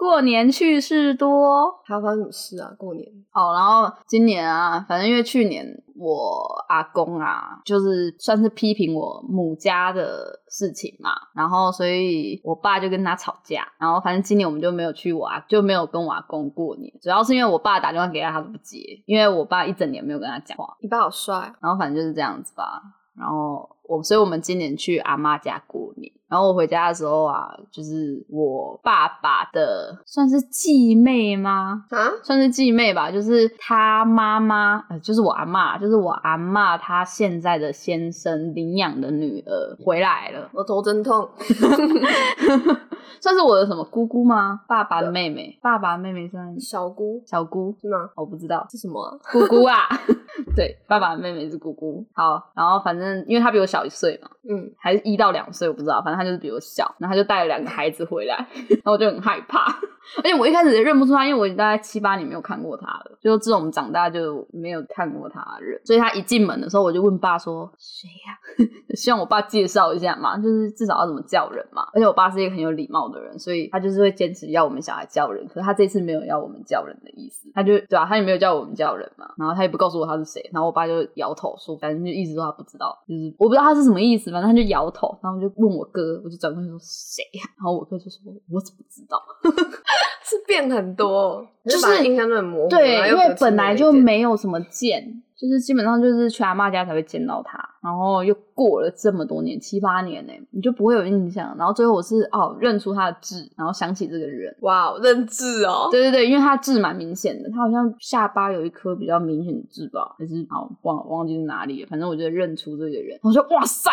[0.00, 2.72] 过年趣事多，还要发生什么事啊？
[2.78, 5.62] 过年哦，然后今年啊，反正因为去年
[5.94, 20.74] 我阿公啊，就是算是批评我母家的事情嘛，然后所以我爸就跟他吵架，然后反正今年我们就没有去我阿，就没有跟我阿公过年，主要是因为我爸打电话给他，他都不接，因为我爸一整年没有跟他讲话。
[20.80, 22.80] 你爸好帅，然后反正就是这样子吧，
[23.14, 26.10] 然后我，所以我们今年去阿妈家过年。
[26.30, 31.84] 然后我回家的时候啊，就是我爸爸的算是继妹吗？
[31.90, 40.48] 啊，算是继妹吧，就是他妈妈，呃，就是我阿妈，就是我阿妈她现在的先生领养的女儿回来了。
[40.52, 41.28] 我头真痛，
[43.20, 44.60] 算是我的什么姑姑吗？
[44.68, 48.08] 爸爸的妹妹，爸爸妹妹算小姑，小姑是吗？
[48.14, 49.88] 我不知道是什么姑姑啊。
[50.56, 52.04] 对，爸爸的妹妹是姑姑。
[52.14, 56.94] 好，然后反正因为她比我小一岁嘛，嗯，还是一到两岁，我不知道，反正他就是比我小。
[56.98, 58.36] 然后他就带了两个孩子回来，
[58.68, 59.64] 然后我就很害怕。
[60.18, 65.80] 而且我一开始也认不出他，因为我大概七八年没有看过他了，就自从长大就没有看过他人。
[65.84, 71.86] 所以他一进门的时候，我就问爸说：“谁呀？” 希望我爸介绍一下嘛，就是至少要怎么叫人嘛。
[71.94, 75.46] 而且我爸是一个很有礼貌的人，所以他就是会坚持要我们小孩叫人。
[75.46, 79.30] 可是他这次没有要我们叫人的意思，他就对啊，他也没有叫我们叫人嘛。
[79.36, 80.42] 然后他也不告诉我他是谁。
[80.52, 84.32] 然后我爸就摇头说：“反正就一直说他不知道，就是我不知道他是什么意思。
[84.32, 85.16] 反正他就摇头。
[85.22, 87.44] 然后就问我哥，我就转过去说谁呀？
[87.56, 89.20] 然后我哥就说：我怎么知道？”
[90.24, 92.68] 是变很多，就是印象都很模糊。
[92.68, 101.56] 对，因为本来就没有什么见，就是基本上就是去阿妈家才会见到他，然后又过了这么多年，七八年呢，你就不会有印象。
[101.56, 105.88] 然后最后我是哦认出他的痣，然后想起这个人，哇，认痣哦。
[105.90, 111.88] 对对对，因为他痣蛮明显的，他好像下巴有一颗比较明显的痣吧，还是哦忘忘记是哪里了。
[111.88, 113.90] 反正我就认出这个人，我说哇塞，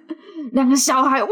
[0.52, 1.28] 两个小孩哇。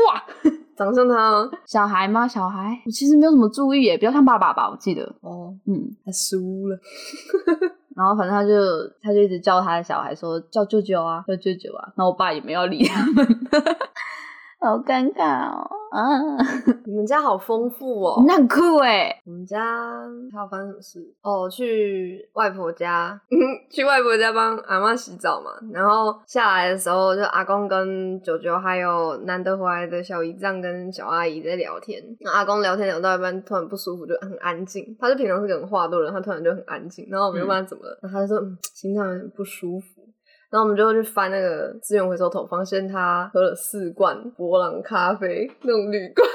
[0.77, 2.27] 长像他小孩吗？
[2.27, 5.05] 小孩，我其实没有什么注意耶，比较像爸爸吧，我记得。
[5.20, 6.77] 哦，嗯，他输了。
[7.96, 8.54] 然后反正他就
[9.02, 11.92] 他就一直叫他的小孩说叫舅舅啊，叫舅舅啊。
[11.96, 13.26] 然后我爸也没有理他们。
[14.64, 15.68] 好尴尬哦！
[15.90, 16.00] 啊，
[16.87, 19.14] 你们家好丰富哦，那很酷哎。
[19.27, 19.61] 我们家
[20.33, 21.07] 还有发生什么事？
[21.20, 23.20] 哦，去外婆家，
[23.70, 25.50] 去外婆家帮阿妈洗澡嘛。
[25.70, 32.03] 然后下来的时候，就阿公跟九九还有难得回来的小姨丈跟小阿姨在聊天。
[32.20, 34.96] 那阿公聊天聊到一半，突然不舒服，就很安静。
[34.98, 37.07] 他就平常是个很话多人，他突然就很安静。
[37.11, 39.93] 然后我们就问他怎么了，然后他就说嗯，心脏有点不舒服。
[40.55, 46.29] 然后我们就去翻那个资源回收桶，发现他喝了四罐博朗咖啡，那种铝罐。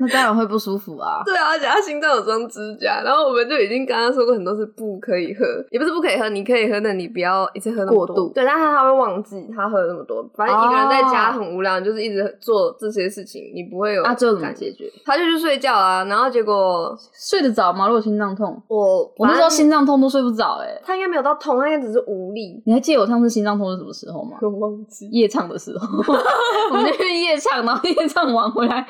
[0.00, 1.20] 那当然会不舒服啊！
[1.28, 8.30] 对啊，而且他心脏有装支架，然后我们就已经刚刚说过很多次不可以喝，也不是不可以喝，你可以喝，但你不要一次喝那么多。
[8.34, 10.26] 对，但是他会忘记他喝了那么多。
[10.34, 14.02] 反正一个人在家很无聊，就是一直做这些事情，你不会有。
[14.02, 14.90] 那最后怎么解决？
[15.04, 17.86] 他就去睡觉啊，然后结果睡得着吗？
[17.86, 22.62] 如果心脏痛，我我那时候心脏痛都睡不着，哎，他应该没有到痛，他应该只是无力。
[22.64, 24.38] 你还记得我上次心脏痛是什么时候吗？
[24.40, 25.86] 我忘记夜唱的时候，
[26.70, 28.86] 我们那边夜唱，然后夜唱完回来，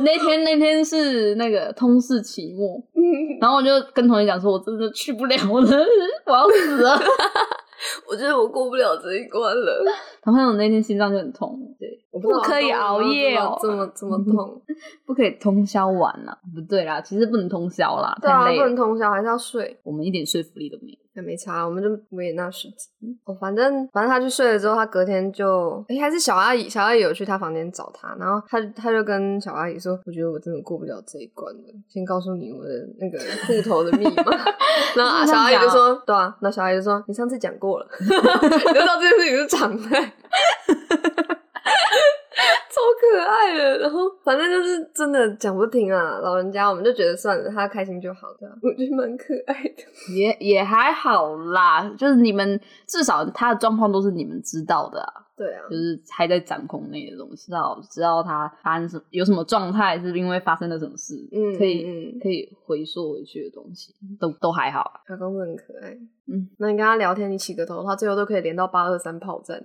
[0.00, 0.80] 那天那天。
[0.82, 2.82] 是那个通识期末，
[3.40, 5.86] 然后我就跟同学讲说，我真的去不了了，
[6.26, 6.98] 我要死了，
[8.08, 9.84] 我觉得我过不了这一关了。
[10.24, 14.60] 然后我那天心脏就很痛，对，我不可以熬夜哦，这么这么痛，
[15.06, 20.98] 不可以通宵玩呐，不对啦，其实不能通宵啦，对啊，不能通宵，还是要睡，我们一点说服力都没有。
[21.14, 22.88] 也没差，我们就维也纳十集。
[23.24, 34.24] 哦，反正反正他去睡了之后，他隔天就哎，还是小阿姨，小阿姨有去他房间找他，然后他他就跟小阿姨说：“我觉得我真的过不了这一关了，先告诉你我的那个户头的密码。
[34.96, 37.88] ”然后小阿姨就说：“对啊。”那小阿姨就说：“你上次讲过了。
[38.00, 40.12] ”你知道这件事情是常态。
[42.70, 69.58] 超可爱的，然后反正就是真的讲不停啊，老人家我们就觉得算了，他开心就好，这样我觉得蛮可爱的，也也还好啦，就是你们至少他的状况都是你们知道的啊，对啊，就是还在掌控内的东西，知道知道他发生什么有什么状态，是因为发生了什么事，嗯，可以可以回溯回去的东西，都都还好，他公主很可爱，嗯，那你跟他聊天，你起个头，他最后都可以连到八二三炮战，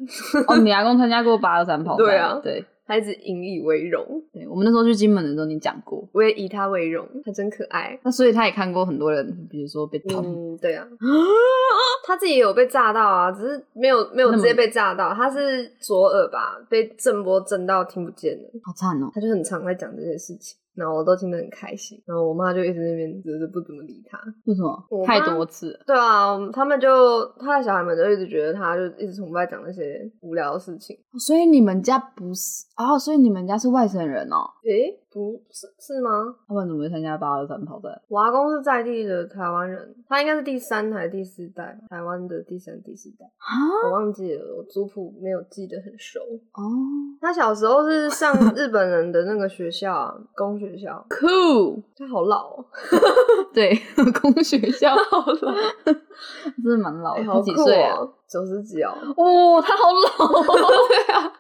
[0.48, 2.66] 哦，你阿公参加过八二三炮战， 对啊，对。
[2.86, 4.21] 他一直引以为荣。
[4.32, 7.08] 对我们那时候去金门的时候，你讲过，我也以他为荣。
[7.24, 8.00] 他真可爱。
[8.04, 10.88] 那所以他也看过很多人，比如说被嗯，对啊，
[12.06, 19.10] 他自己也有被炸到啊，只是没有没有直接被炸到，他是左耳吧，被震波震到听不见了，好惨哦。
[19.13, 20.58] 他就很常在讲这些事情。
[20.76, 25.06] 然后我都听得很开心，然后我妈就一直那边只是不怎么理他，为什么？
[25.06, 25.78] 太多次。
[25.88, 30.98] 对啊，他们就他的小孩们就一直觉得他就一直从外讲那些无聊的事情。
[31.18, 33.00] 所以你们家不是哦？
[33.00, 34.46] 所以你们家是外省人哦？
[34.66, 35.00] 诶。
[35.15, 36.36] 不是是吗？
[36.45, 37.88] 他们怎么会参加八二三跑赛？
[38.10, 41.80] 我阿公是在地的台湾人，他应该是第三还是第四代？
[41.89, 43.56] 台湾的第三、第四代啊？
[43.86, 46.19] 我忘记了，我族谱没有记得很熟
[46.51, 46.62] 哦。
[47.21, 51.06] 他小时候是上 日本人的那个学校，公学校。
[51.10, 52.65] Cool，他好老哦。
[53.56, 53.73] 对，
[54.21, 55.54] 公学校好老，
[56.62, 57.15] 真的蛮老。
[57.23, 57.97] 好几岁啊？
[58.28, 58.91] 九十几哦。
[59.15, 60.43] 哦，他好老。
[60.89, 61.32] 对啊。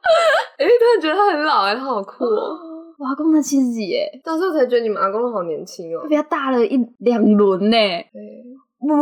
[0.57, 2.74] 哎，突然觉得他很老哎，他好酷哦。
[2.97, 7.77] 我阿公才七十几耶，到时候才觉得你们阿公好年轻哦，比他大了一两轮呢。
[8.87, 8.95] 哇，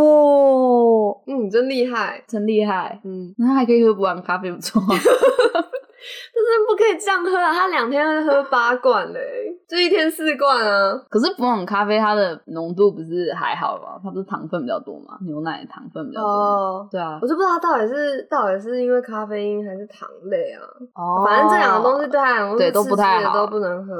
[1.27, 4.81] 嗯，真厉害，真厉害，嗯，那还可以喝不完咖啡，不错。
[6.33, 7.53] 但是不可以这样喝啊！
[7.53, 9.19] 他两天喝八罐嘞，
[9.67, 10.93] 就一天四罐啊。
[11.09, 13.99] 可是普朗咖啡它的浓度不是还好吗？
[14.03, 15.17] 它不是糖分比较多吗？
[15.25, 16.29] 牛奶糖分比较多。
[16.29, 20.61] 哦，对啊，我就不知道它到底是到底是因为咖啡因还是糖类啊。
[20.93, 23.93] 哦，反正这两个东西对他对都不太好，都不能喝。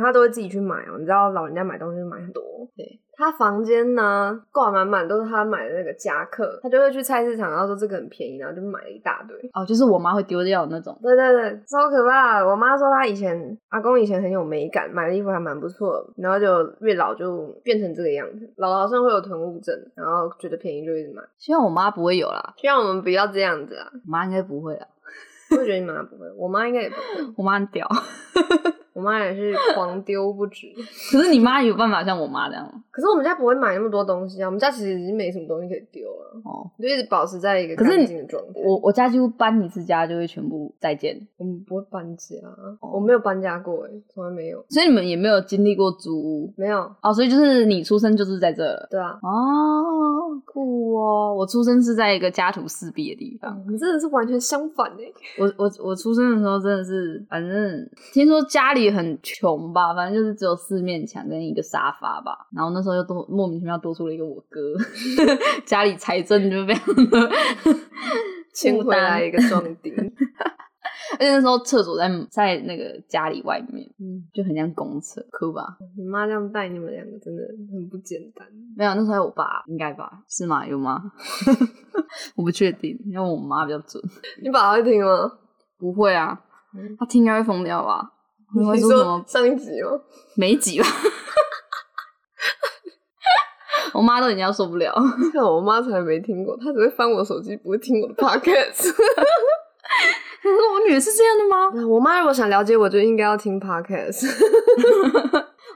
[0.00, 0.96] 他都会自己去买哦。
[0.98, 2.42] 你知道老人家买东西买很多。
[2.76, 3.00] 对。
[3.22, 9.38] 他房间呢挂满满都是他买的那个夹克，他就会去菜市场，然后说这个很便宜，然后就买了一大堆。
[9.54, 10.98] 哦，就是我妈会丢掉那种。
[11.00, 12.44] 对对对，超可怕！
[12.44, 18.52] 我妈说她以前阿公以前很有美感，买的衣服还蛮不错，然后就越老就变成这个样子。
[18.56, 21.22] 老好像会有囤物症，然后觉得便宜就一直买。
[21.38, 23.88] 希望我妈不会有啦，希望我们不要这样子啊。
[23.92, 24.86] 我妈应该不会啊，
[25.52, 27.32] 我觉得你妈不会，我妈应该也不会。
[27.38, 27.88] 我妈很屌。
[28.94, 30.66] 我妈也是狂丢不止，
[31.10, 32.72] 可是你妈有办法像我妈这样吗？
[32.90, 38.60] 可是我们家不会买那么多东西啊，我们家其实已经没什么东西可以丢了，哦，就一直保持在一个干净的状态。
[38.62, 42.36] 我我家几乎搬一次家就会全部再见，我们不会搬家，
[42.80, 44.62] 我没有搬家过，哎，从来没有。
[44.68, 58.81] 所以你们也没有经历过租屋，没有哦，所以就是你出生就是在这了，对啊，哦，酷哦，我出生是在一个家徒四壁的地方，你真的是完全相反哎，我我我出生的时候真的是，反正听说家里。
[58.82, 62.36] 也很穷吧，反正就是只有四面墙跟一个沙发吧。
[62.54, 64.60] 然后那时候又多莫名其妙多出了一个我哥，
[65.64, 67.30] 家里财政就非常的
[68.54, 69.94] 欠回来一个壮丁。
[71.14, 75.76] 而且那时候厕所在在那个家里外面，嗯，就很像公厕，哭吧？
[75.96, 78.46] 你妈这样带你们两个真的很不简单。
[78.76, 80.22] 没有，那时候还有我爸，应该吧？
[80.28, 80.66] 是吗？
[80.66, 81.02] 有吗？
[82.34, 84.02] 我不确定，因为我妈比较准。
[84.42, 85.30] 你爸会听吗？
[85.78, 86.40] 不会啊，
[86.98, 88.10] 他听应该会疯掉吧？
[88.74, 89.90] 你说什么上一集吗？
[90.36, 90.86] 没集吧？
[93.94, 94.92] 我妈都已经要受不了。
[95.32, 98.92] 看我妈才没听过，她只会翻我手机，不会听我的 podcast。
[100.44, 101.68] 我女儿是这样的吗？
[101.88, 104.26] 我妈如果想了解我，就应该要听 podcast。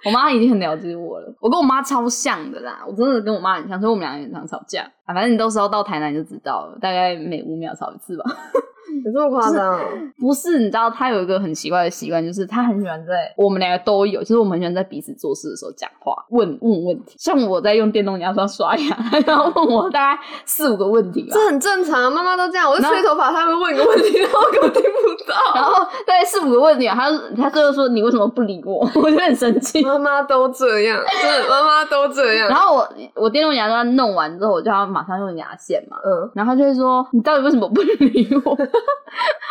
[0.04, 1.34] 我妈已经很了解我了。
[1.40, 5.14] 我跟我妈超像的啦，我真的跟我妈很像，所以我们两个经常吵架啊。
[5.14, 8.24] 反正你到时候到台南就知道了，大概每五秒吵一次吧。
[9.04, 9.78] 有这么夸张？
[10.18, 17.14] 不是，你知道他有一个很奇怪的习惯，就是他很喜欢在我们两个都有，就是我们很喜欢在彼此做事的时候讲话，问问问题。
[17.18, 22.68] 像我在用电动牙刷刷牙，他要问我大概四五个问题，这很正常，妈妈都这样。
[22.68, 25.54] 我在吹头发，他会问一个问题，然后我根本听不到。
[25.54, 28.88] 然后大概四五个问题，他他最后说你为什么不理我？
[28.94, 29.85] 我就很生气。
[29.86, 32.48] 妈妈都这样，真的，妈妈都这样。
[32.48, 38.56] 然后我我电动牙刷弄完之后，我就要马上用牙线嘛，嗯，然后他就会说你到底为什么不理我？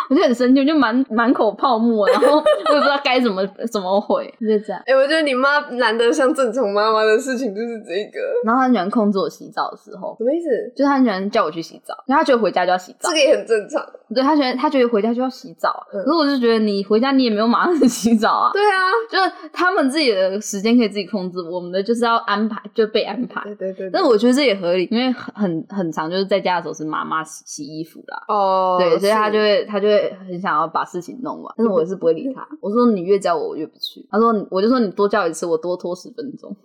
[0.07, 4.81] 我就很生气，我就满满口泡沫，然后 我也不知道该怎么怎么回，就这样。
[4.85, 8.19] 哎，我觉得你妈难得像正常妈妈的事情就是这个。
[8.45, 10.47] 然后她很喜欢控制我洗澡的时候，什么意思？
[10.75, 13.09] 就是她很喜欢叫我去洗澡，因为她觉得回家就要洗澡。
[13.09, 13.83] 这个也很正常。
[14.13, 18.51] 对他觉得他觉得回家就要洗澡，可是我就觉得你回家你也没有马上 洗澡啊。
[18.53, 23.41] 对啊，就是他们自己的时间可以自己控制，我们的就是要安排就被安排。
[23.45, 23.89] 对对对。
[23.91, 28.23] 但我觉得这也合理，因为很很长就是在家的时候是妈妈洗洗衣服啦。
[28.27, 28.77] 哦。
[28.79, 32.47] 对，所以他就会他就会很想要把事情弄完，但是我是不会理他。
[32.61, 34.05] 我说你越叫我，我越不去。
[34.11, 36.55] 他说我就说你多叫一次，我多拖十分钟。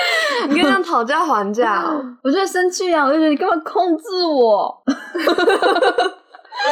[0.48, 1.84] 你跟他讨价还价，
[2.22, 3.04] 我就生气啊！
[3.04, 4.82] 我就觉得你干嘛控制我？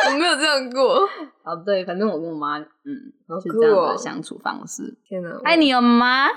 [0.07, 1.09] 我没有这样过。
[1.43, 3.12] 啊，对，反正我跟我妈，嗯，
[3.43, 4.97] 是这样的相处方式。
[5.07, 6.29] 天哪，爱你哦，妈，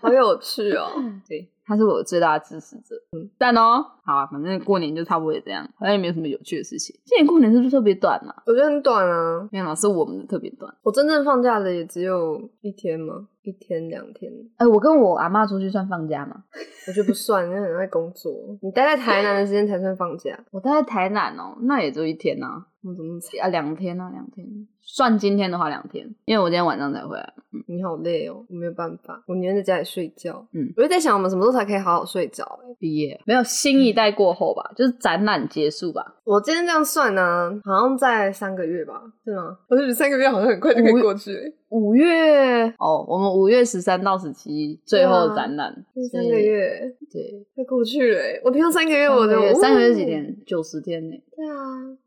[0.00, 0.88] 好有趣哦。
[1.28, 1.48] 对。
[1.68, 6.98] 他是我最大的支持者，嗯，赞哦，好啊，反正过年就差不多也这样，好像也没有什么有趣的事情。
[7.04, 8.42] 今年过年是不是特别短啊？
[8.46, 10.74] 我觉得很短啊，没有，是我们的特别短。
[10.82, 13.28] 我真正放假的也只有一天吗？
[13.42, 14.32] 一天两天？
[14.56, 16.44] 哎，我跟我阿妈出去算放假吗？
[16.88, 18.32] 我觉得不算，因为很在工作。
[18.62, 20.42] 你待在台南的时间才算放假。
[20.50, 22.64] 我待在台南哦，那也就一天呐。
[22.82, 23.48] 我怎么啊？
[23.48, 24.46] 两天啊，两天。
[24.90, 27.34] 算今天的话，两天，因为我今天晚上才回来。
[27.52, 30.44] 嗯，你好累哦，我没有办法，我宁愿在家里睡觉。
[30.52, 32.42] 嗯，我就在想，我们什么时候才可以好好睡着？
[32.64, 36.16] 哎，毕业没有新一代过后吧，就是展览结束吧。
[36.24, 39.58] 我今天这样算呢，好像在三个月吧，是吗？
[39.68, 41.32] 我觉得三个月好像很快就可以过去。
[41.70, 48.20] 五月哦，我们五月十三到十七最后展览，三个月，对，快过去了。
[48.42, 50.34] 我听到三个月，我就三个月几天？
[50.46, 51.16] 九十天呢？
[51.36, 51.54] 对啊，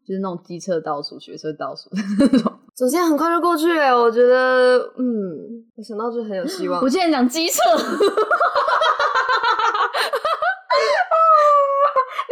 [0.03, 1.89] 就是那种机车倒数、学车倒数
[2.19, 2.51] 那种。
[2.75, 6.81] 首先很快就过去了，我觉得，嗯，我想到就很有希望。
[6.81, 7.83] 我竟然讲机车， 你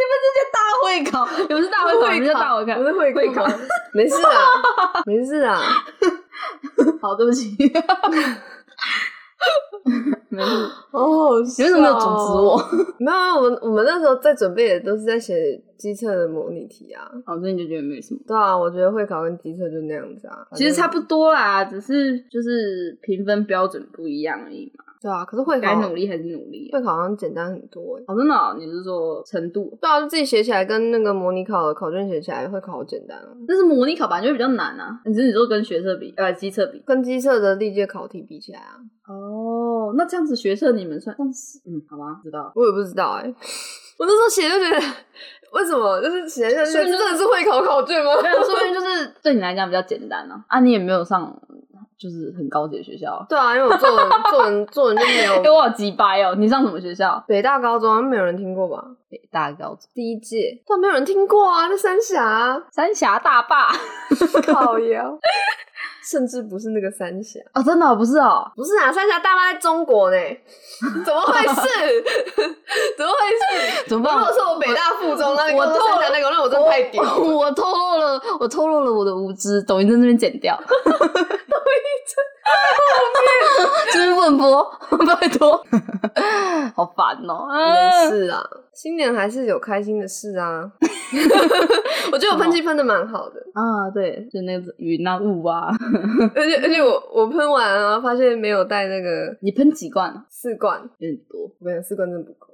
[0.08, 3.46] 们这些大会考，你们是大会考，你们大会考，我是会考，
[3.92, 5.60] 没事啊，没事啊。
[7.00, 7.56] 好，对不起。
[10.28, 10.50] 没事
[10.92, 12.62] 哦，你为什么没有阻止我？
[13.00, 17.10] 没有，我们我们那时候在准备的都是在写机测的模拟题啊。
[17.26, 18.20] 哦，所以你就觉得没什么？
[18.26, 24.84] 对啊，我觉得会考跟机测就那样子啊，其实差不多啦，只是就是评分标准不一样而已嘛。
[25.00, 26.68] 对啊，可是会考该努力还是努力？
[26.72, 27.98] 会考好像简单很多。
[28.06, 28.56] 哦，真的？
[28.58, 29.78] 你是说程度？
[29.80, 33.28] 对啊，自己写起来跟那个模拟考的考卷写起来会考好简单啊。
[33.48, 35.00] 但是模拟考吧，就会比较难啊。
[35.06, 38.76] 你是你说跟学测比，呃，机测比，跟机测的历届考题比起来啊？
[39.08, 41.16] 哦，那这样子学测你们算？
[41.18, 42.52] 嗯，好吧，知道。
[42.54, 43.24] 我也不知道哎，
[43.98, 44.86] 我那时候写就觉得，
[45.52, 48.12] 为什么就是写下去真的是会考考卷吗？
[48.22, 50.44] 没有，说明就是对你来讲比较简单啊。
[50.48, 51.36] 啊，你也没有上。
[51.98, 56.34] 就是很高级的学校，对啊，因为我作文作文作文就没有， 因为我几掰哦。
[56.34, 57.22] 你上什么学校？
[57.28, 58.82] 北大高中，没有人听过吧？
[59.10, 61.66] 北大高中第一届，但没有人听过啊。
[61.66, 63.66] 那三峡，三峡大坝，
[64.46, 65.18] 靠腰，
[66.08, 70.16] 甚至不是那个三峡哦，真的不是哦，不是啊，三峡大坝在中国呢，
[71.04, 72.04] 怎么回事？
[72.96, 73.84] 怎么回事？
[73.88, 74.16] 怎么办？
[74.16, 80.56] 如果是我北大附中，那我透露那个，那我真的太屌，我透露了，我透露了我的无知，抖音在那边剪掉。
[80.84, 81.00] 抖音
[83.92, 84.64] 真 是问播，
[85.20, 85.62] 拜托，
[86.74, 87.46] 好烦哦。
[87.50, 88.42] 没事啊，
[88.74, 90.70] 新年还是有开心的事啊。
[92.12, 95.68] 我觉得我喷漆喷的蛮好的啊，对，就那个云啊雾啊。
[96.34, 99.36] 而且而且我我喷完啊，发现没有带那个。
[99.40, 100.14] 你喷几罐？
[100.28, 101.40] 四罐，有点多。
[101.58, 102.49] 我跟你讲，四罐真的不够。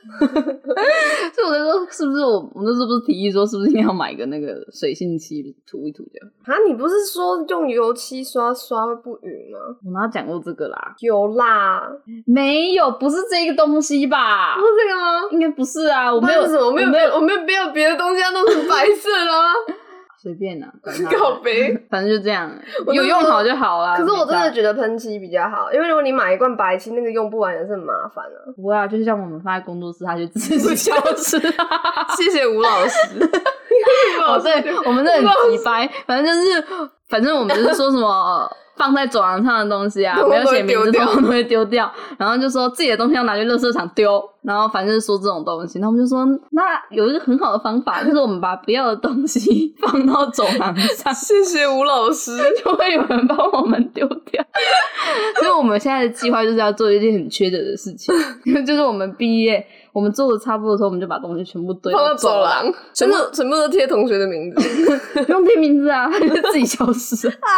[1.34, 6.30] 所以我在说，是不是我我那时候不是提议说，是不是一定要买个那个水性漆涂一涂这样？
[6.44, 9.58] 啊，你不是说用油漆刷刷会不匀吗？
[9.84, 10.94] 我哪讲过这个啦？
[11.00, 11.82] 有啦，
[12.26, 14.56] 没有，不是这个东西吧？
[14.56, 15.28] 不是这个吗？
[15.32, 19.76] 应该不是啊，我没有，我没有，没有，我没有，没有别的东西要弄成白色的。
[20.22, 20.68] 随便啦，
[21.18, 22.50] 告别 反正就这样，
[22.92, 23.96] 有用好就好啦。
[23.96, 28.38] 可是我真的觉得喷漆比较好，因为如果你买一罐白漆，那个用不完也是很麻烦啊。
[28.54, 31.40] 不会啊，就是像我们放在工作室，它就自己消失。
[32.18, 33.30] 谢谢吴老师。
[34.26, 34.52] 哦，对，
[34.84, 36.64] 我们那很直白，反正就是，
[37.08, 38.50] 反正我们就是说什么。
[38.80, 41.92] 放在走廊上的东西啊，没有写名字的都会丢掉。
[42.16, 44.22] 然后就说自己的东西要拿去垃圾场丢。
[44.42, 51.12] 然后反正是说这种东西，那我们就说，那有一个很好的方法， 就是我们把不要的东西放到走廊上。
[51.12, 54.42] 谢谢吴老师， 就会有人帮我们丢掉。
[55.40, 58.14] 所以我们现在的计划就是要做一件很缺德的事情，
[58.64, 59.62] 就是我们毕业。
[59.92, 62.64] 我们做的差不多的时候，我们就把东西全部堆放到走廊，
[62.94, 64.60] 全部全部都贴同学的名字，
[65.24, 67.50] 不用贴名字啊，他就自己消失 啊。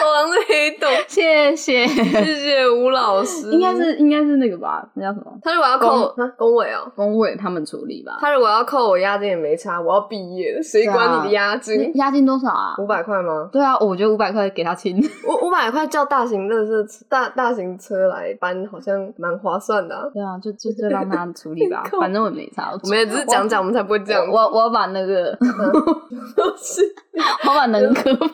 [0.00, 5.32] 走廊的黑洞， 谢谢谢谢吴老师，应该是应该是那个吧，那叫什么？
[5.42, 8.16] 他如果要扣扣公委哦，工委他们处理吧。
[8.20, 11.90] 他如果要扣我押金也没差，我要毕业了，谁管你的押金？
[11.96, 12.74] 押金多少啊？
[12.78, 13.48] 五百块吗？
[13.52, 14.96] 对啊，我觉得五百块给他清。
[15.26, 20.10] 五五百块叫大型乐是大大型车来搬，好像蛮划算的。
[20.12, 22.72] 对啊，就就就让他处理吧，反正我没差。
[22.82, 24.26] 我们也只是讲讲，我们才不会这样。
[24.28, 25.36] 我我要把那个，
[27.46, 28.28] 我把能哥放。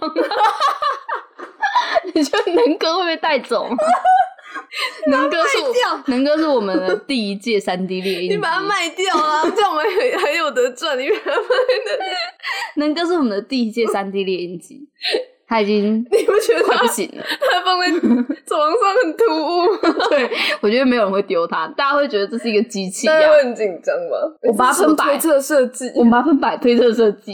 [2.14, 3.68] 你觉得能哥会被带走？
[5.06, 5.58] 能哥是
[6.06, 10.98] 能哥是我们的第一届三 D 猎鹰，你把它卖掉啊，这样我们很很有得赚。
[10.98, 11.36] 你把它卖
[11.86, 11.98] 的，
[12.76, 14.88] 能哥是我们的第一届三 D 猎鹰机，
[15.48, 17.24] 他已经 你不觉得他不行了？
[17.50, 17.90] 他放在
[18.46, 19.66] 床上很突兀。
[20.10, 20.30] 对，
[20.60, 24.36] 我觉得没有人会丢它，大家会觉得这是一个机器，大家会很紧张吗？
[24.42, 27.32] 我八分百推测设计，我八分百推测设计，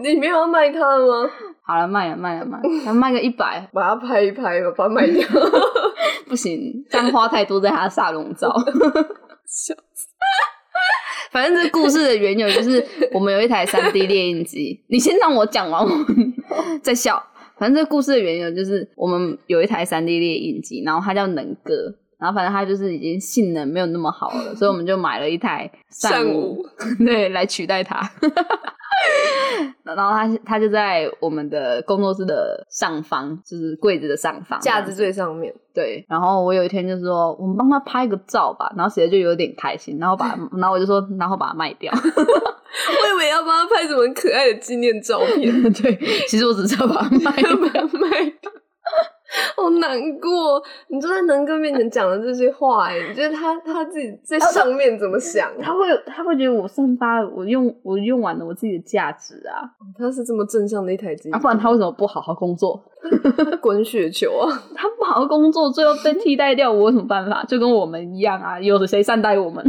[0.00, 1.28] 你没有要卖它吗？
[1.66, 5.26] 好了，卖了卖了卖，了，卖个一百，把它拍一拍，把它卖掉。
[6.28, 8.48] 不行，这样花太多在他的沙龙照。
[9.44, 10.06] 笑死！
[11.32, 14.84] 反正这故事的缘由就是我们有一台三 D 猎印机。
[14.88, 15.90] 你先让我讲完，我
[16.82, 17.20] 再笑。
[17.58, 26.62] 反正这故事的缘由就是我们有一台三 D 猎印机，然后它叫能哥，然后反正它就是已经性能没有那么好了，所以我们就买了一台善五，
[27.04, 28.00] 对，来取代它。
[29.84, 35.54] 然后他他就在我们的工作室的上方，就是柜子的上方，架子最上面。
[35.72, 38.72] 对，然后我有一天就说，我们帮他拍个照吧。
[38.76, 41.92] 然后姐姐就有点开心，然后把， 然后我就说，然后把它卖掉。
[42.02, 45.72] 我以为要帮他拍什么可爱的纪念照片。
[45.72, 45.96] 对，
[46.28, 48.50] 其实我只是要把它卖，把它卖掉。
[49.56, 55.50] 好难过，你就在能哥面前讲了这些话，哎，你觉得他他自己在上面怎么想？
[55.60, 59.66] 他会他会觉得我散发我用我用完了我自己的价值啊？
[59.98, 62.82] 他是这么正向的一台机，啊不然他为什么不好好工作？
[63.60, 64.48] 滚雪球啊！
[64.74, 67.44] 他不好好工作，最后被替代掉，我有什么办法？
[67.44, 69.64] 就跟我们一样啊，有谁善待我们？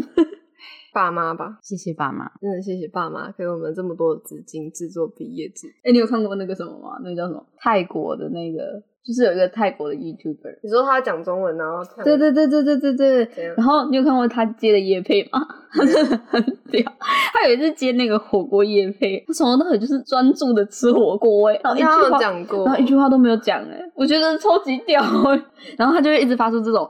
[0.94, 5.68] 爸妈吧，谢谢爸妈，真的谢谢爸妈给我们这么多的资金制作毕业纸。
[5.84, 6.98] 哎，你有看过那个什么吗？
[7.04, 7.46] 那个叫什么？
[7.60, 8.82] 泰国的那个。
[9.08, 15.40] 就是有一个泰国的 YouTuber，你说他讲中文，然后对对对对对对对，然后你有看过他接的夜配吗？
[16.28, 16.84] 很屌，
[17.34, 25.42] 他有一次接那个火锅夜配，他从头到尾就是专注的吃火锅哎，然后一句话讲过，然后一句话都没有讲哎，我觉得超级屌哎，
[25.78, 26.84] 然后他就会一直发出这种，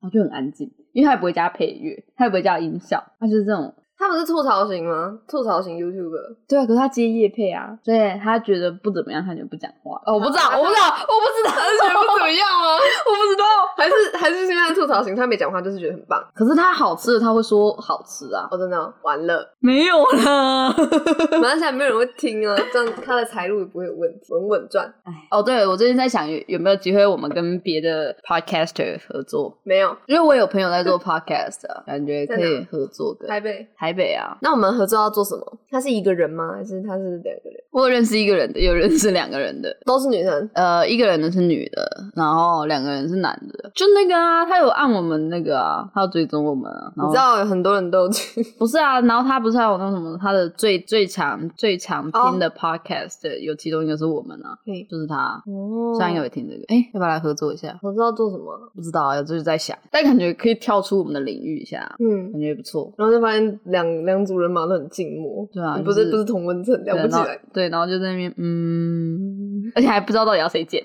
[0.00, 3.74] 然后就很安静，因为他也不会加配乐，他也不会加音效，他就是这种。
[4.02, 5.16] 他不是吐槽型吗？
[5.28, 6.12] 吐槽型 YouTube。
[6.48, 10.00] 对啊，可是他接叶配啊，所以他觉得不怎么样，他就不讲话。
[10.04, 12.74] 哦，我不知道，我不知道，我不知道，他是觉得不怎么样吗？
[13.06, 13.44] 我不知道，
[13.76, 16.20] 还是还是现在吐槽型，他没讲话就是觉得很棒。
[16.34, 18.48] 可是他好吃的他会说好吃啊。
[18.50, 20.74] 我真的完了，没有了，
[21.40, 24.92] 马上现在没有人会听啊，这样他的财路也不会有问题，稳稳赚。
[25.04, 29.56] 哎，哦，对我最近在想有有没有机会我们跟别的 Podcaster 合作？
[29.62, 33.28] 没有，因为我有朋友在做 Podcast，啊感觉可以合作的。
[33.28, 34.72] 台北，台北啊，那我们。
[34.72, 35.58] 合作要做什么？
[35.70, 36.52] 他是一个人吗？
[36.54, 37.62] 还是他是两个人？
[37.70, 40.50] 我认识一个人的，有认识两个人的，都是女生。
[40.54, 43.70] 呃，一个人的是女的，然后两个人是男的。
[43.74, 46.90] 就那个啊，他有按我们那个啊，他有追踪我们啊。
[46.96, 48.42] 你知道有很多人都去？
[48.58, 54.56] 不是啊，然后他不是还有那什么，他的最最强最强听的 podcast 有其中一个是我们啊，
[54.88, 55.42] 就是他。
[55.46, 57.78] 哦，上一个会听这个，哎，要不要来合作一下？
[57.82, 62.92] 我知道做什么，不知道啊，就是在想，但感觉可以跳出我们的领域一下，嗯，感觉也不错。
[62.96, 67.38] 然后就发现两两组人马都很静默，对啊，不是不是同温层，聊不起来。
[67.52, 70.82] 对，然后就在那边，嗯， 而且还不知道到底要谁剪。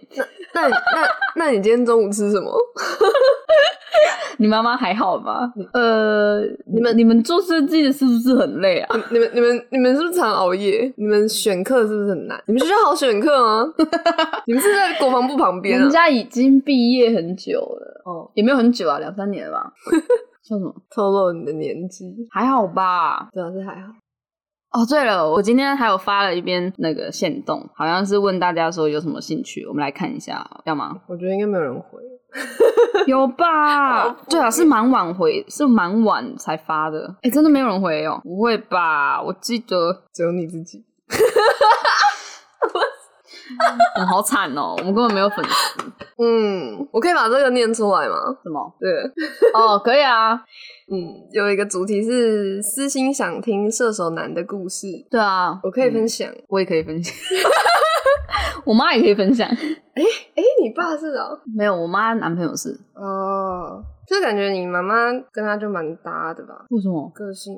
[0.53, 2.51] 那那那那你今天中午吃什么？
[4.39, 5.51] 你妈妈还好吗？
[5.73, 8.95] 呃，你们你们做设计的是不是很累啊？
[9.11, 10.91] 你们你们你们是不是常熬夜？
[10.95, 12.39] 你们选课是不是很难？
[12.45, 13.65] 你们学校好选课吗？
[14.45, 15.79] 你们是在国防部旁边？
[15.79, 19.73] 人家已经毕业很久了，哦，也没有很久啊，两三年了吧？
[20.47, 20.73] 叫什么？
[20.89, 22.15] 透露你的年纪？
[22.31, 23.27] 还好吧？
[23.33, 23.91] 主要是还好。
[24.71, 31.01] 哦，对了，我今天还有发了一篇那个线动，好像是问大家说有什么兴趣，我们来看一下，要吗？
[31.07, 31.99] 我觉得应该没有人回。
[33.07, 34.09] 有吧？
[34.29, 37.15] 对啊，是蛮晚回，是蛮晚才发的。
[37.21, 38.19] 哎，真的没有人回哦？
[38.23, 39.21] 不会吧？
[39.23, 40.85] 我记得只有你自己。
[43.99, 45.83] 我 好惨哦，我们根本没有粉丝。
[46.19, 48.15] 嗯，我可以把这个念出来吗？
[48.43, 48.73] 什么？
[48.79, 48.89] 对，
[49.53, 50.33] 哦，可以啊。
[50.89, 54.87] 嗯，有一个主题是私心想听射手男的故事。
[55.11, 57.13] 对啊，我可以分享，我也可以分享。
[58.65, 59.47] 我妈也可以分享。
[59.47, 60.03] 哎
[60.35, 61.27] 哎，你爸是啊？
[61.55, 62.69] 没有，我妈男朋友是。
[62.95, 64.95] 哦，就感觉你妈妈
[65.31, 66.65] 跟他就蛮搭的吧？
[66.69, 67.09] 为什么？
[67.13, 67.53] 个性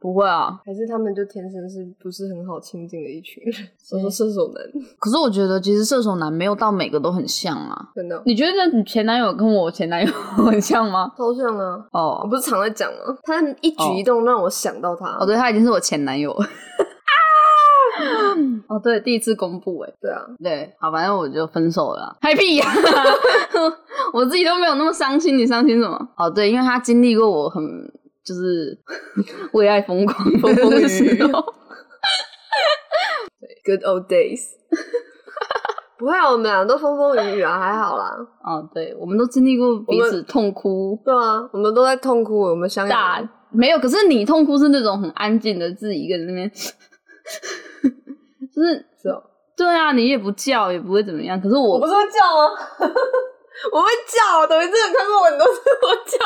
[0.00, 3.54] 不会啊，还是他们就天生是不是很好亲近的一群人？
[3.92, 4.62] 我说射手男，
[4.98, 7.88] 可是我觉得其实射手男没有到每个都很像啊。
[7.94, 8.22] 真的？
[8.24, 11.12] 你觉得你前男友跟我前男友很像吗？
[11.16, 11.84] 超像啊！
[11.92, 13.16] 哦，我不是常在讲吗？
[13.22, 15.16] 他一举一动让我想到他。
[15.18, 16.34] 哦，对，他已经是我前男友。
[18.68, 22.66] 哦，对，第一次公布哎，对啊，对，好，反正我就分手了，嗨屁呀！
[24.12, 26.08] 我自己都没有那么伤心，你伤心什么？
[26.16, 27.60] 哦，对，因为他经历过我很
[28.28, 28.78] 就是
[29.54, 31.16] 为爱疯狂风风雨雨，
[33.40, 34.42] 对，Good old days。
[35.98, 38.14] 不会啊，我们俩都风风雨雨啊，还好啦。
[38.44, 46.48] 哦，对，我们都经历过彼此痛哭，对啊，我们都在痛哭，我们相大没有，可是你痛哭是那种很安静的，自己一个人那边。
[48.54, 49.22] 就是是哦，
[49.56, 51.40] 对啊，你也不叫，也不会怎么样。
[51.40, 52.50] 可是我，我不是会叫吗？
[53.72, 56.18] 我会叫，等于真的看过我，你都是我叫。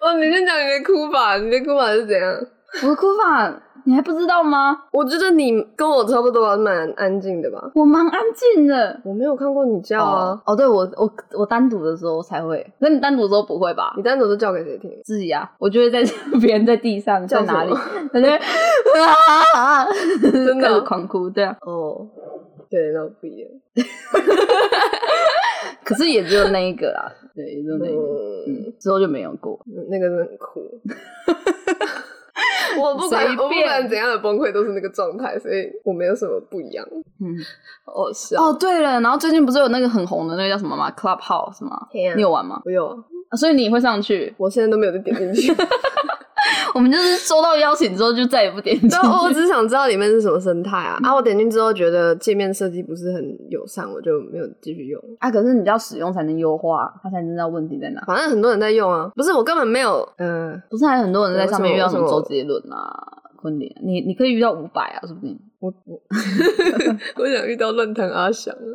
[0.00, 2.34] 哦，你先讲你的哭法，你的哭法是怎样？
[2.82, 3.60] 我的哭法。
[3.86, 4.74] 你还不知道吗？
[4.92, 7.70] 我觉得你跟我差不多，蛮安静的吧。
[7.74, 10.40] 我蛮安静的，我没有看过你叫啊。
[10.46, 13.92] 哦，对我我我单独的时候才会，那你单独的时候不会吧？
[13.98, 14.90] 你单独是叫给谁听？
[15.04, 15.50] 自己啊。
[15.58, 16.02] 我就会在
[16.40, 17.74] 别人在地上，在哪里？
[18.10, 18.30] 感觉
[19.54, 19.86] 啊，
[20.22, 21.54] 真的 狂哭，对啊。
[21.60, 22.06] 哦，
[22.70, 23.50] 对，那不一样。
[25.84, 28.02] 可是也只有那一个啦， 对，也只有那一个，
[28.48, 29.60] 嗯，之后就没有过。
[29.88, 30.80] 那个真的很酷。
[32.76, 36.84] 我不管，我不管怎样的崩溃都是那个状态，所以我没有什么不一样。
[37.20, 37.36] 嗯，
[37.86, 41.86] 好笑哦，对了，然后最近不是有那个很红的那个叫什么吗？Clubhouse 吗？
[42.16, 42.60] 你有玩吗？
[42.64, 42.96] 我有啊，
[43.36, 44.32] 所以你会上去？
[44.36, 45.54] 我现在都没有再点进去。
[46.74, 48.96] 我们就是收到邀请之后就再也不点进去。
[49.06, 50.98] 我只是想知道里面是什么生态啊！
[51.02, 55.00] 啊，我点进之后觉得界面设计不是很友善，我就没有继续用。
[55.20, 58.02] 啊，可是你要使用才能优化，他才能知道问题在哪。
[58.06, 60.06] 反正很多人在用啊，不是我根本没有。
[60.18, 62.92] 嗯，不是还有很多人在上面遇到什么周杰伦啊、
[63.36, 65.34] 昆凌，你你可以遇到五百啊，是不是？
[65.60, 65.98] 我我
[67.22, 68.68] 我想遇到论坛阿翔啊。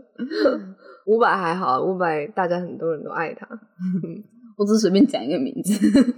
[1.05, 3.47] 五百还好，五百大家很多人都爱他。
[4.59, 6.15] 我只是随便讲一个名字。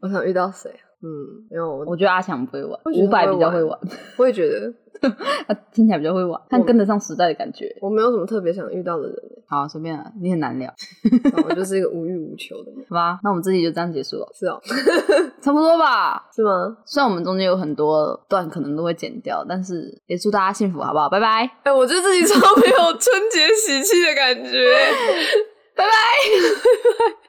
[0.00, 0.70] 我想遇到谁？
[1.02, 1.08] 嗯，
[1.50, 3.78] 没有，我觉得阿强不会玩，五百比较会玩。
[4.16, 4.72] 我也觉得
[5.48, 7.66] 他听起来比较会玩，他跟得上时代的感觉。
[7.80, 9.16] 我没有什么特别想遇到的人。
[9.48, 10.72] 好，随便啊，你很难聊。
[11.46, 12.84] 我就是一个无欲无求的人。
[12.88, 14.28] 好吧，那我们这集就这样结束了。
[14.32, 14.58] 是哦，
[15.42, 16.24] 差不多吧？
[16.34, 16.76] 是吗？
[16.86, 21.08] 虽然我们中间有很多段可能都会剪掉，但是也祝大家幸福，好不好？
[21.10, 21.50] 拜拜。
[21.64, 24.50] 哎，我觉得自己超没有春节喜气的感觉。
[25.82, 27.16] 拜拜。